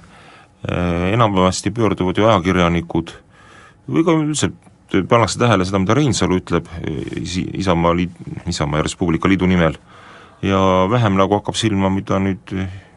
enamasti 1.14 1.70
pöörduvad 1.70 2.18
ju 2.18 2.26
ajakirjanikud 2.26 3.14
või 3.88 4.02
ka 4.02 4.18
üldse 4.18 4.50
pannakse 5.08 5.38
tähele 5.38 5.66
seda, 5.68 5.80
mida 5.82 5.96
Reinsalu 5.96 6.40
ütleb 6.40 6.68
Isamaa 7.20 7.94
liit, 7.96 8.14
Isamaa 8.48 8.80
ja 8.80 8.88
Res 8.88 8.96
Publica 8.96 9.28
Liidu 9.28 9.46
nimel, 9.46 9.78
ja 10.42 10.60
vähem 10.90 11.16
nagu 11.18 11.38
hakkab 11.38 11.56
silma, 11.58 11.90
mida 11.92 12.20
nüüd 12.22 12.54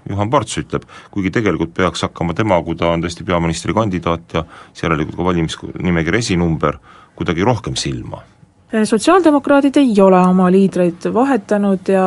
Juhan 0.09 0.29
Parts 0.29 0.57
ütleb, 0.57 0.85
kuigi 1.13 1.31
tegelikult 1.33 1.73
peaks 1.77 2.01
hakkama 2.07 2.33
tema, 2.37 2.57
kui 2.65 2.75
ta 2.75 2.89
on 2.89 3.03
tõesti 3.03 3.25
peaministrikandidaat 3.27 4.33
ja 4.33 4.43
siis 4.71 4.87
järelikult 4.87 5.17
ka 5.19 5.27
valimisnimekirja 5.29 6.25
esinumber, 6.25 6.79
kuidagi 7.15 7.45
rohkem 7.45 7.77
silma. 7.77 8.23
Sotsiaaldemokraadid 8.71 9.77
ei 9.81 9.91
ole 9.99 10.19
oma 10.23 10.47
liidreid 10.51 11.09
vahetanud 11.13 11.89
ja 11.91 12.05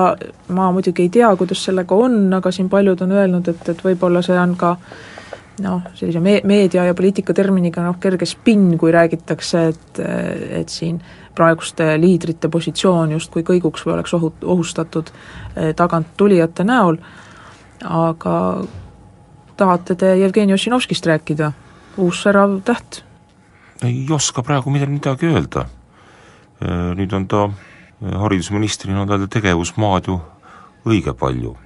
ma 0.57 0.71
muidugi 0.73 1.05
ei 1.05 1.11
tea, 1.13 1.29
kuidas 1.37 1.61
sellega 1.69 1.95
on, 1.95 2.33
aga 2.33 2.51
siin 2.51 2.71
paljud 2.73 3.03
on 3.05 3.13
öelnud, 3.13 3.51
et, 3.53 3.69
et 3.69 3.83
võib-olla 3.85 4.23
see 4.25 4.39
on 4.41 4.57
ka 4.57 4.71
noh, 5.63 5.83
sellise 5.95 6.21
me-, 6.21 6.41
meedia 6.45 6.85
ja 6.89 6.95
poliitika 6.95 7.35
terminiga 7.37 7.85
noh, 7.85 7.99
kerge 8.03 8.27
spinn, 8.27 8.79
kui 8.79 8.93
räägitakse, 8.95 9.67
et, 9.71 10.01
et 10.63 10.73
siin 10.73 10.99
praeguste 11.35 11.95
liidrite 11.99 12.49
positsioon 12.51 13.15
justkui 13.17 13.45
kõiguks 13.47 13.85
või 13.87 13.97
oleks 13.97 14.15
ohu, 14.17 14.33
ohustatud 14.43 15.11
eh, 15.11 15.73
taganttulijate 15.77 16.67
näol, 16.67 16.99
aga 17.85 18.37
tahate 19.59 19.97
te 19.99 20.15
Jevgeni 20.19 20.55
Ossinovskist 20.55 21.07
rääkida, 21.07 21.53
uus 22.03 22.23
särav 22.23 22.61
täht? 22.67 23.03
ei 23.85 24.07
oska 24.11 24.43
praegu 24.43 24.71
midagi, 24.73 24.95
midagi 24.95 25.29
öelda. 25.29 25.67
Eh, 26.63 26.95
nüüd 26.99 27.13
on 27.13 27.27
ta 27.29 27.45
eh, 27.51 28.15
haridusministrina 28.23 29.03
on 29.03 29.11
tal 29.11 29.27
tegevusmaad 29.31 30.11
ju 30.11 30.21
õige 30.87 31.15
palju 31.19 31.57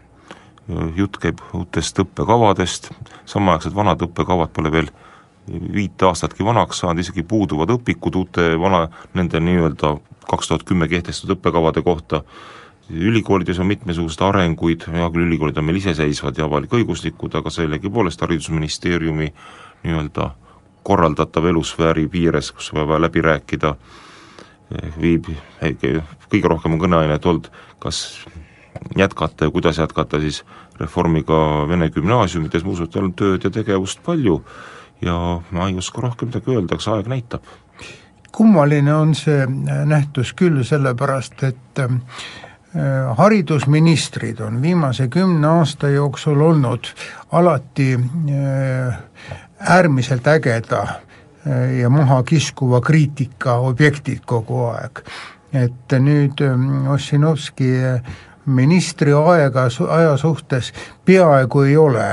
jutt 0.96 1.16
käib 1.22 1.40
uutest 1.56 1.98
õppekavadest, 2.02 2.90
samaaegsed 3.28 3.74
vanad 3.74 4.02
õppekavad 4.04 4.52
pole 4.52 4.72
veel 4.72 4.90
viite 5.48 6.04
aastatki 6.04 6.44
vanaks 6.44 6.82
saanud, 6.82 7.00
isegi 7.00 7.24
puuduvad 7.24 7.70
õpikud 7.78 8.16
uute 8.20 8.50
vana, 8.60 8.86
nende 9.16 9.40
nii-öelda 9.40 9.94
kaks 10.28 10.50
tuhat 10.50 10.64
kümme 10.68 10.88
kehtestatud 10.88 11.38
õppekavade 11.38 11.82
kohta, 11.82 12.22
ülikoolides 12.88 13.60
on 13.60 13.68
mitmesuguseid 13.68 14.24
arenguid, 14.28 14.84
hea 14.92 15.08
küll, 15.12 15.28
ülikoolid 15.28 15.56
on 15.60 15.66
meil 15.68 15.80
iseseisvad 15.80 16.36
ja 16.38 16.44
avalik-õiguslikud, 16.48 17.36
aga 17.40 17.52
sellegipoolest 17.52 18.20
Haridusministeeriumi 18.24 19.30
nii-öelda 19.86 20.30
korraldatav 20.88 21.48
elusfääri 21.48 22.06
piires, 22.12 22.52
kus 22.52 22.72
on 22.72 22.84
vaja 22.88 23.02
läbi 23.04 23.24
rääkida, 23.24 23.74
viib, 25.00 25.28
kõige 26.28 26.52
rohkem 26.52 26.76
on 26.76 26.84
kõneainet 26.84 27.24
olnud 27.28 27.48
kas 27.80 28.02
jätkata 28.96 29.44
ja 29.44 29.50
kuidas 29.50 29.78
jätkata 29.78 30.20
siis 30.20 30.44
reformiga 30.80 31.68
vene 31.68 31.90
gümnaasiumides, 31.90 32.64
ma 32.64 32.70
usun, 32.70 32.86
et 32.86 32.92
tal 32.94 33.08
on 33.08 33.14
tööd 33.18 33.44
ja 33.44 33.50
tegevust 33.50 34.02
palju 34.06 34.42
ja 35.02 35.40
ma 35.50 35.68
ei 35.68 35.78
oska 35.78 36.02
rohkem 36.02 36.30
midagi 36.30 36.54
öelda, 36.54 36.74
eks 36.74 36.88
aeg 36.88 37.08
näitab. 37.10 37.42
kummaline 38.32 38.94
on 38.94 39.14
see 39.14 39.46
nähtus 39.86 40.32
küll, 40.36 40.62
sellepärast 40.64 41.42
et 41.42 41.80
äh, 41.82 41.88
haridusministrid 43.16 44.40
on 44.40 44.62
viimase 44.62 45.08
kümne 45.08 45.48
aasta 45.48 45.88
jooksul 45.88 46.40
olnud 46.40 46.92
alati 47.32 47.94
äh, 47.94 48.98
äärmiselt 49.58 50.26
ägeda 50.26 50.82
äh, 50.82 51.78
ja 51.80 51.90
mahakiskuva 51.90 52.80
kriitika 52.80 53.58
objektid 53.58 54.22
kogu 54.26 54.64
aeg. 54.74 55.02
et 55.52 55.92
nüüd 55.98 56.42
Ossinovski 56.92 57.70
ministri 58.49 59.12
aega, 59.12 59.68
aja 59.88 60.16
suhtes 60.16 60.72
peaaegu 61.05 61.62
ei 61.62 61.76
ole. 61.76 62.09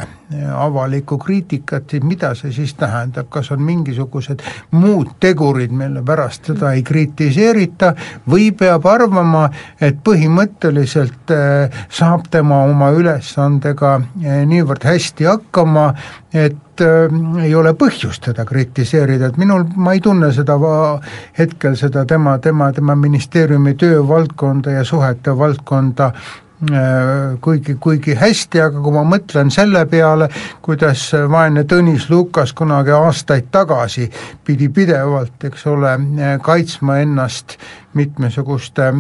avalikku 0.58 1.20
kriitikat, 1.22 1.84
siis 1.90 2.04
mida 2.04 2.32
see 2.34 2.50
siis 2.52 2.72
tähendab, 2.74 3.28
kas 3.30 3.52
on 3.54 3.62
mingisugused 3.62 4.42
muud 4.74 5.12
tegurid, 5.22 5.70
mille 5.70 6.02
pärast 6.02 6.50
seda 6.50 6.72
ei 6.74 6.82
kritiseerita, 6.84 7.92
või 8.26 8.48
peab 8.58 8.88
arvama, 8.90 9.44
et 9.78 10.02
põhimõtteliselt 10.02 11.30
äh, 11.30 11.78
saab 11.94 12.26
tema 12.34 12.64
oma 12.66 12.90
ülesandega 12.98 13.94
äh, 14.00 14.42
niivõrd 14.50 14.90
hästi 14.90 15.30
hakkama, 15.30 15.92
et 16.34 16.58
äh, 16.82 17.12
ei 17.46 17.56
ole 17.56 17.74
põhjust 17.78 18.24
teda 18.30 18.46
kritiseerida, 18.46 19.32
et 19.32 19.38
minul, 19.42 19.66
ma 19.76 19.96
ei 19.96 20.02
tunne 20.04 20.32
seda 20.36 20.58
va-, 20.62 21.00
hetkel 21.38 21.78
seda 21.80 22.06
tema, 22.06 22.38
tema, 22.44 22.72
tema 22.76 22.96
ministeeriumi 22.96 23.76
töövaldkonda 23.80 24.78
ja 24.78 24.84
suhete 24.88 25.36
valdkonda 25.38 26.12
äh, 26.12 27.36
kuigi, 27.42 27.76
kuigi 27.80 28.16
hästi, 28.20 28.62
aga 28.68 28.84
kui 28.84 28.96
ma 28.96 29.04
mõtlen 29.16 29.52
selle 29.54 29.86
peale, 29.92 30.30
kuidas 30.66 31.08
vaene 31.32 31.66
Tõnis 31.70 32.10
Lukas 32.10 32.54
kunagi 32.54 32.96
aastaid 32.96 33.52
tagasi 33.52 34.10
pidi 34.46 34.70
pidevalt, 34.70 35.38
eks 35.50 35.68
ole, 35.72 35.98
kaitsma 36.44 37.00
ennast 37.04 37.60
mitmesuguste 37.96 38.92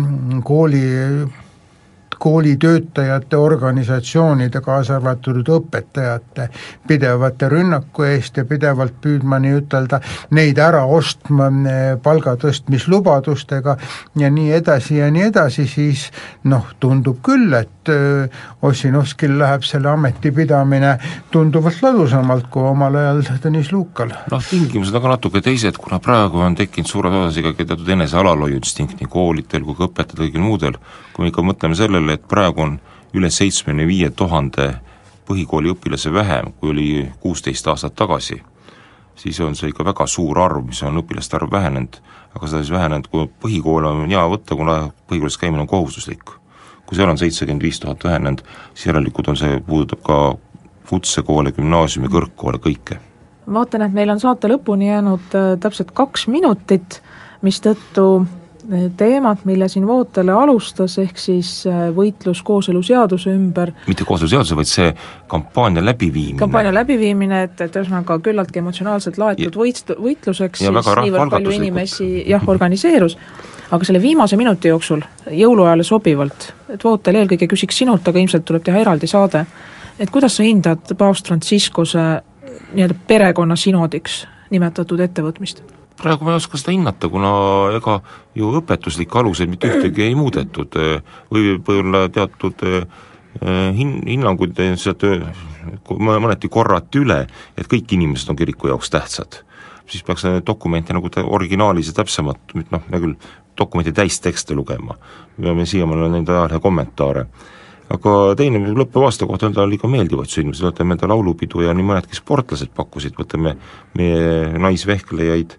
kooli 0.43 0.85
koolitöötajate 2.19 3.37
organisatsioonide, 3.37 4.61
kaasa 4.61 4.95
arvatud 4.95 5.49
õpetajate 5.57 6.49
pidevate 6.87 7.49
rünnaku 7.49 8.07
eest 8.09 8.37
ja 8.37 8.45
pidevalt 8.45 8.97
püüdma 9.01 9.39
nii-ütelda 9.43 9.99
neid 10.35 10.59
ära 10.61 10.85
ostma 10.85 11.49
eh, 11.69 11.83
palga 12.03 12.35
tõstmislubadustega 12.41 13.77
ja 14.19 14.29
nii 14.31 14.51
edasi 14.59 14.99
ja 14.99 15.09
nii 15.11 15.27
edasi, 15.29 15.67
siis 15.69 16.07
noh, 16.49 16.71
tundub 16.79 17.21
küll, 17.25 17.53
et 17.57 17.91
eh, 17.93 18.43
Ossinovskil 18.65 19.35
läheb 19.39 19.65
selle 19.67 19.89
ameti 19.91 20.31
pidamine 20.35 20.95
tunduvalt 21.31 21.81
ladusamalt 21.83 22.49
kui 22.53 22.65
omal 22.65 22.95
ajal 23.01 23.23
Tõnis 23.45 23.71
Luukal. 23.73 24.13
noh, 24.31 24.43
tingimused 24.49 24.95
on 24.95 25.03
ka 25.03 25.15
natuke 25.15 25.41
teised, 25.45 25.77
kuna 25.81 25.99
praegu 26.03 26.41
on 26.41 26.55
tekkinud 26.57 26.89
suures 26.89 27.13
osas 27.13 27.39
ikkagi 27.41 27.65
teatud 27.65 27.89
enese 27.95 28.17
alalhoiuinstinkt 28.17 29.01
nii 29.01 29.09
koolidel 29.11 29.65
kui 29.65 29.77
ka 29.77 29.89
õpetajatel, 29.89 30.25
kõigil 30.25 30.43
muudel, 30.43 30.77
kui 31.13 31.25
me 31.25 31.31
ikka 31.31 31.43
mõtleme 31.45 31.77
sellele, 31.77 32.04
et 32.09 32.27
praegu 32.27 32.61
on 32.61 32.79
üle 33.15 33.29
seitsmekümne 33.31 33.87
viie 33.87 34.09
tuhande 34.09 34.73
põhikooliõpilase 35.25 36.13
vähem, 36.13 36.51
kui 36.59 36.69
oli 36.69 36.89
kuusteist 37.19 37.67
aastat 37.67 37.95
tagasi, 37.95 38.41
siis 39.15 39.39
on 39.41 39.55
see 39.55 39.71
ikka 39.71 39.85
väga 39.87 40.07
suur 40.07 40.39
arv, 40.39 40.65
mis 40.67 40.83
on 40.85 41.01
õpilaste 41.01 41.39
arv 41.39 41.51
vähenenud, 41.51 41.97
aga 42.35 42.47
seda 42.47 42.61
siis 42.61 42.73
vähenenud, 42.75 43.07
kui 43.11 43.27
põhikool 43.41 43.87
on 43.89 44.05
hea 44.09 44.25
võtta, 44.31 44.57
kuna 44.59 44.77
põhikoolis 45.09 45.39
käimine 45.41 45.65
on 45.65 45.71
kohustuslik. 45.71 46.35
kui 46.85 46.97
seal 46.97 47.09
on 47.09 47.17
seitsekümmend 47.17 47.63
viis 47.65 47.79
tuhat 47.81 48.03
vähenenud, 48.03 48.43
siis 48.75 48.85
järelikult 48.91 49.27
on 49.31 49.37
see, 49.39 49.55
puudutab 49.65 50.03
ka 50.05 50.17
kutsekoole, 50.89 51.51
gümnaasiumi, 51.51 52.11
kõrgkoole, 52.13 52.59
kõike. 52.61 52.99
vaatan, 53.53 53.81
et 53.81 53.93
meil 53.93 54.09
on 54.09 54.19
saate 54.19 54.49
lõpuni 54.51 54.91
jäänud 54.91 55.33
äh, 55.33 55.55
täpselt 55.59 55.91
kaks 55.97 56.27
minutit, 56.27 57.01
mistõttu 57.41 58.27
teemat, 58.97 59.45
mille 59.45 59.67
siin 59.69 59.87
Vootele 59.87 60.31
alustas, 60.31 60.97
ehk 61.01 61.17
siis 61.19 61.49
äh, 61.69 61.87
võitlus 61.95 62.41
kooseluseaduse 62.45 63.33
ümber. 63.33 63.71
mitte 63.87 64.05
kooseluseaduse, 64.07 64.55
vaid 64.55 64.69
see 64.69 64.87
kampaania 65.27 65.83
läbiviimine. 65.85 66.39
kampaania 66.39 66.73
läbiviimine, 66.73 67.43
et, 67.49 67.61
et 67.61 67.75
ühesõnaga 67.75 68.17
küllaltki 68.25 68.61
emotsionaalselt 68.63 69.19
laetud 69.21 69.59
võit-, 69.59 69.93
võitluseks 70.07 70.65
ja 70.65 70.73
siis 70.73 70.91
niivõrd 71.03 71.35
palju 71.37 71.55
inimesi 71.59 72.09
jah, 72.29 72.47
organiseerus, 72.49 73.17
aga 73.71 73.87
selle 73.87 74.01
viimase 74.01 74.37
minuti 74.37 74.73
jooksul, 74.73 75.05
jõuluajale 75.29 75.85
sobivalt, 75.85 76.51
et 76.73 76.83
Vootel 76.83 77.21
eelkõige 77.21 77.49
küsiks 77.51 77.83
sinult, 77.83 78.07
aga 78.07 78.21
ilmselt 78.21 78.45
tuleb 78.45 78.65
teha 78.65 78.81
eraldi 78.81 79.09
saade, 79.09 79.45
et 79.99 80.11
kuidas 80.13 80.37
sa 80.39 80.47
hindad 80.47 80.95
paavst 80.97 81.27
Franciscuse 81.27 82.09
nii-öelda 82.73 82.97
perekonna 83.07 83.57
sinodiks 83.59 84.23
nimetatud 84.53 85.01
ettevõtmist? 85.05 85.63
Praegu 85.99 86.25
ma 86.25 86.35
ei 86.35 86.41
oska 86.41 86.59
seda 86.59 86.73
hinnata, 86.75 87.09
kuna 87.11 87.31
ega 87.77 87.99
ju 88.35 88.51
õpetuslikke 88.59 89.19
aluseid 89.21 89.51
mitte 89.51 89.71
ühtegi 89.71 90.07
ei 90.07 90.15
muudetud, 90.17 90.77
võib-olla 91.33 92.05
teatud 92.13 92.65
eh, 92.67 92.87
hin-, 93.75 94.01
hinnanguid 94.07 94.59
sealt 94.81 95.05
mõneti 95.89 96.51
korrati 96.51 97.01
üle, 97.01 97.23
et 97.57 97.69
kõik 97.71 97.95
inimesed 97.97 98.31
on 98.31 98.39
kiriku 98.39 98.71
jaoks 98.73 98.89
tähtsad. 98.93 99.41
siis 99.85 100.03
peaks 100.03 100.23
dokumente 100.45 100.93
nagu 100.93 101.09
originaalis 101.23 101.87
ja 101.87 101.93
täpsemalt, 101.93 102.55
noh, 102.71 102.81
hea 102.89 102.99
küll, 102.99 103.15
dokumenti 103.57 103.91
täistekste 103.91 104.55
lugema, 104.55 104.95
me 105.37 105.45
peame 105.45 105.65
siiamaani 105.65 106.09
näinud 106.09 106.29
ajalehe 106.29 106.59
kommentaare. 106.59 107.25
Aga 107.93 108.33
teine 108.35 108.59
lõppeva 108.73 109.05
aasta 109.05 109.27
kohta 109.29 109.51
oli 109.61 109.77
ka 109.77 109.87
meeldivaid 109.87 110.31
sündmusi, 110.31 110.63
võtame 110.65 110.95
enda 110.95 111.07
laulupidu 111.07 111.61
ja 111.61 111.73
nii 111.73 111.85
mõnedki 111.85 112.17
sportlased 112.17 112.73
pakkusid, 112.75 113.13
võtame 113.19 113.55
meie 113.93 114.57
naisvehklejaid 114.57 115.53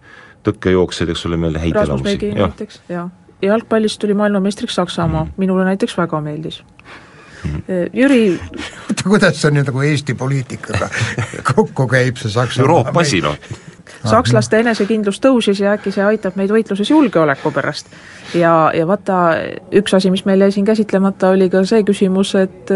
tõkkejooksjaid, 0.46 1.12
eks 1.14 1.26
ole, 1.28 1.40
meile 1.40 1.62
häid 1.62 1.76
elamusi. 1.82 2.32
näiteks, 2.34 2.80
jaa. 2.92 3.08
jalgpallis 3.42 3.98
tuli 3.98 4.14
maailmameistriks 4.14 4.74
Saksamaa 4.80 5.24
mm, 5.24 5.36
minule 5.36 5.64
näiteks 5.68 5.98
väga 5.98 6.20
meeldis 6.20 6.62
mm. 7.44 7.62
Jüri 7.92 8.20
oota, 8.88 9.08
kuidas 9.08 9.40
see 9.42 9.54
nüüd 9.54 9.70
nagu 9.70 9.86
Eesti 9.86 10.14
poliitikaga 10.18 10.90
kokku 11.54 11.88
käib, 11.90 12.20
see 12.22 12.32
Saksamaa 12.32 12.68
Euroopa 12.68 13.04
asi, 13.04 13.22
noh 13.24 13.36
sakslaste 14.04 14.60
enesekindlus 14.62 15.20
tõusis 15.22 15.60
ja 15.62 15.74
äkki 15.76 15.92
see 15.94 16.04
aitab 16.04 16.36
meid 16.38 16.52
võitluses 16.52 16.90
julgeoleku 16.90 17.52
pärast. 17.54 17.90
ja, 18.34 18.70
ja 18.74 18.86
vaata, 18.86 19.18
üks 19.80 19.94
asi, 19.96 20.10
mis 20.10 20.24
meil 20.28 20.42
jäi 20.46 20.52
siin 20.56 20.66
käsitlemata, 20.66 21.30
oli 21.36 21.50
ka 21.52 21.64
see 21.64 21.84
küsimus, 21.86 22.34
et 22.40 22.72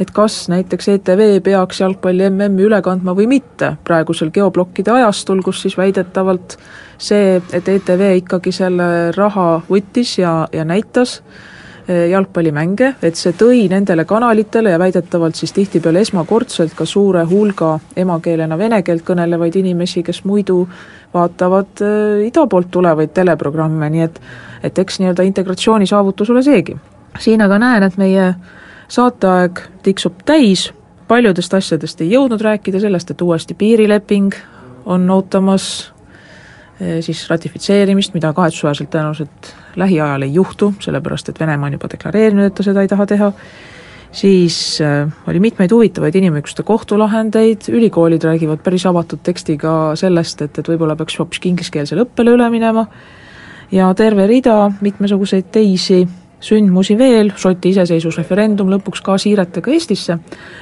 et 0.00 0.10
kas 0.12 0.46
näiteks 0.52 0.88
ETV 0.96 1.40
peaks 1.44 1.80
jalgpalli 1.80 2.30
MM-i 2.30 2.66
üle 2.68 2.80
kandma 2.82 3.14
või 3.16 3.28
mitte, 3.30 3.74
praegusel 3.84 4.32
geoblokkide 4.34 4.92
ajastul, 4.98 5.42
kus 5.44 5.62
siis 5.64 5.76
väidetavalt 5.78 6.58
see, 6.98 7.40
et 7.52 7.68
ETV 7.68 8.08
ikkagi 8.22 8.52
selle 8.52 9.12
raha 9.16 9.48
võttis 9.68 10.18
ja, 10.20 10.46
ja 10.52 10.64
näitas, 10.64 11.20
jalgpallimänge, 12.10 12.94
et 13.02 13.18
see 13.18 13.34
tõi 13.38 13.66
nendele 13.70 14.04
kanalitele 14.04 14.72
ja 14.72 14.78
väidetavalt 14.78 15.38
siis 15.38 15.52
tihtipeale 15.54 16.00
esmakordselt 16.02 16.74
ka 16.74 16.84
suure 16.84 17.22
hulga 17.30 17.76
emakeelena 17.96 18.58
vene 18.58 18.82
keelt 18.82 19.04
kõnelevaid 19.06 19.58
inimesi, 19.60 20.02
kes 20.02 20.24
muidu 20.24 20.64
vaatavad 21.14 21.82
eh, 21.86 22.26
ida 22.26 22.46
poolt 22.50 22.70
tulevaid 22.74 23.14
teleprogramme, 23.14 23.90
nii 23.90 24.06
et 24.08 24.20
et 24.66 24.78
eks 24.78 24.98
nii-öelda 24.98 25.22
integratsiooni 25.22 25.86
saavutus 25.86 26.30
ole 26.30 26.42
seegi. 26.42 26.76
siin 27.18 27.42
aga 27.42 27.58
näen, 27.58 27.82
et 27.82 27.96
meie 27.96 28.34
saateaeg 28.88 29.60
tiksub 29.82 30.24
täis, 30.24 30.72
paljudest 31.08 31.54
asjadest 31.54 32.00
ei 32.00 32.10
jõudnud 32.10 32.40
rääkida, 32.42 32.80
sellest, 32.80 33.10
et 33.10 33.22
uuesti 33.22 33.54
piirileping 33.54 34.34
on 34.86 35.10
ootamas 35.10 35.92
Eh, 36.80 36.98
siis 37.00 37.22
ratifitseerimist, 37.30 38.12
mida 38.12 38.34
kahetsusväärselt 38.36 38.90
tõenäoliselt 38.92 39.46
lähiajal 39.76 40.22
ei 40.26 40.34
juhtu, 40.34 40.72
sellepärast 40.80 41.28
et 41.28 41.40
Venemaa 41.40 41.70
on 41.70 41.78
juba 41.78 41.90
deklareerinud, 41.92 42.50
et 42.50 42.54
ta 42.54 42.64
seda 42.66 42.82
ei 42.84 42.88
taha 42.88 43.06
teha, 43.06 43.30
siis 44.12 44.80
äh, 44.80 45.08
oli 45.28 45.40
mitmeid 45.40 45.72
huvitavaid 45.72 46.16
inimõiguste 46.16 46.64
kohtulahendeid, 46.66 47.68
ülikoolid 47.68 48.24
räägivad 48.24 48.62
päris 48.64 48.86
avatud 48.86 49.22
tekstiga 49.22 49.94
sellest, 49.98 50.42
et, 50.42 50.58
et 50.58 50.68
võib-olla 50.72 50.96
peaks 50.96 51.18
hoopiski 51.20 51.52
ingliskeelsele 51.52 52.06
õppele 52.06 52.36
üle 52.36 52.50
minema 52.50 52.86
ja 53.72 53.90
terve 53.94 54.26
rida 54.30 54.70
mitmesuguseid 54.80 55.50
teisi 55.52 56.04
sündmusi 56.40 56.98
veel, 56.98 57.32
Šoti 57.36 57.72
iseseisvusreferendum 57.72 58.68
lõpuks 58.70 59.02
ka 59.04 59.16
siiretega 59.18 59.72
Eestisse, 59.72 60.18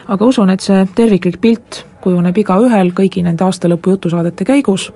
aga 0.08 0.26
usun, 0.26 0.52
et 0.54 0.62
see 0.64 0.84
terviklik 0.96 1.40
pilt 1.42 1.82
kujuneb 2.04 2.38
igaühel 2.38 2.92
kõigi 2.96 3.24
nende 3.26 3.44
aastalõpu 3.46 3.96
jutusaadete 3.96 4.46
käigus 4.48 4.90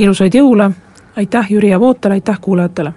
ilusaid 0.00 0.38
jõule, 0.38 0.70
aitäh 1.16 1.52
Jüri 1.56 1.74
ja 1.74 1.80
Vootele, 1.80 2.20
aitäh 2.20 2.40
kuulajatele! 2.40 2.94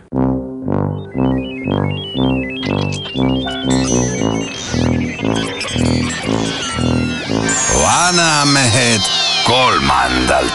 Vanamehed 7.84 9.02
kolmandalt. 9.48 10.54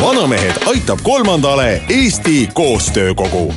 vanamehed 0.00 0.54
aitab 0.66 0.98
kolmandale 1.02 1.82
Eesti 1.88 2.48
Koostöökogu 2.54 3.54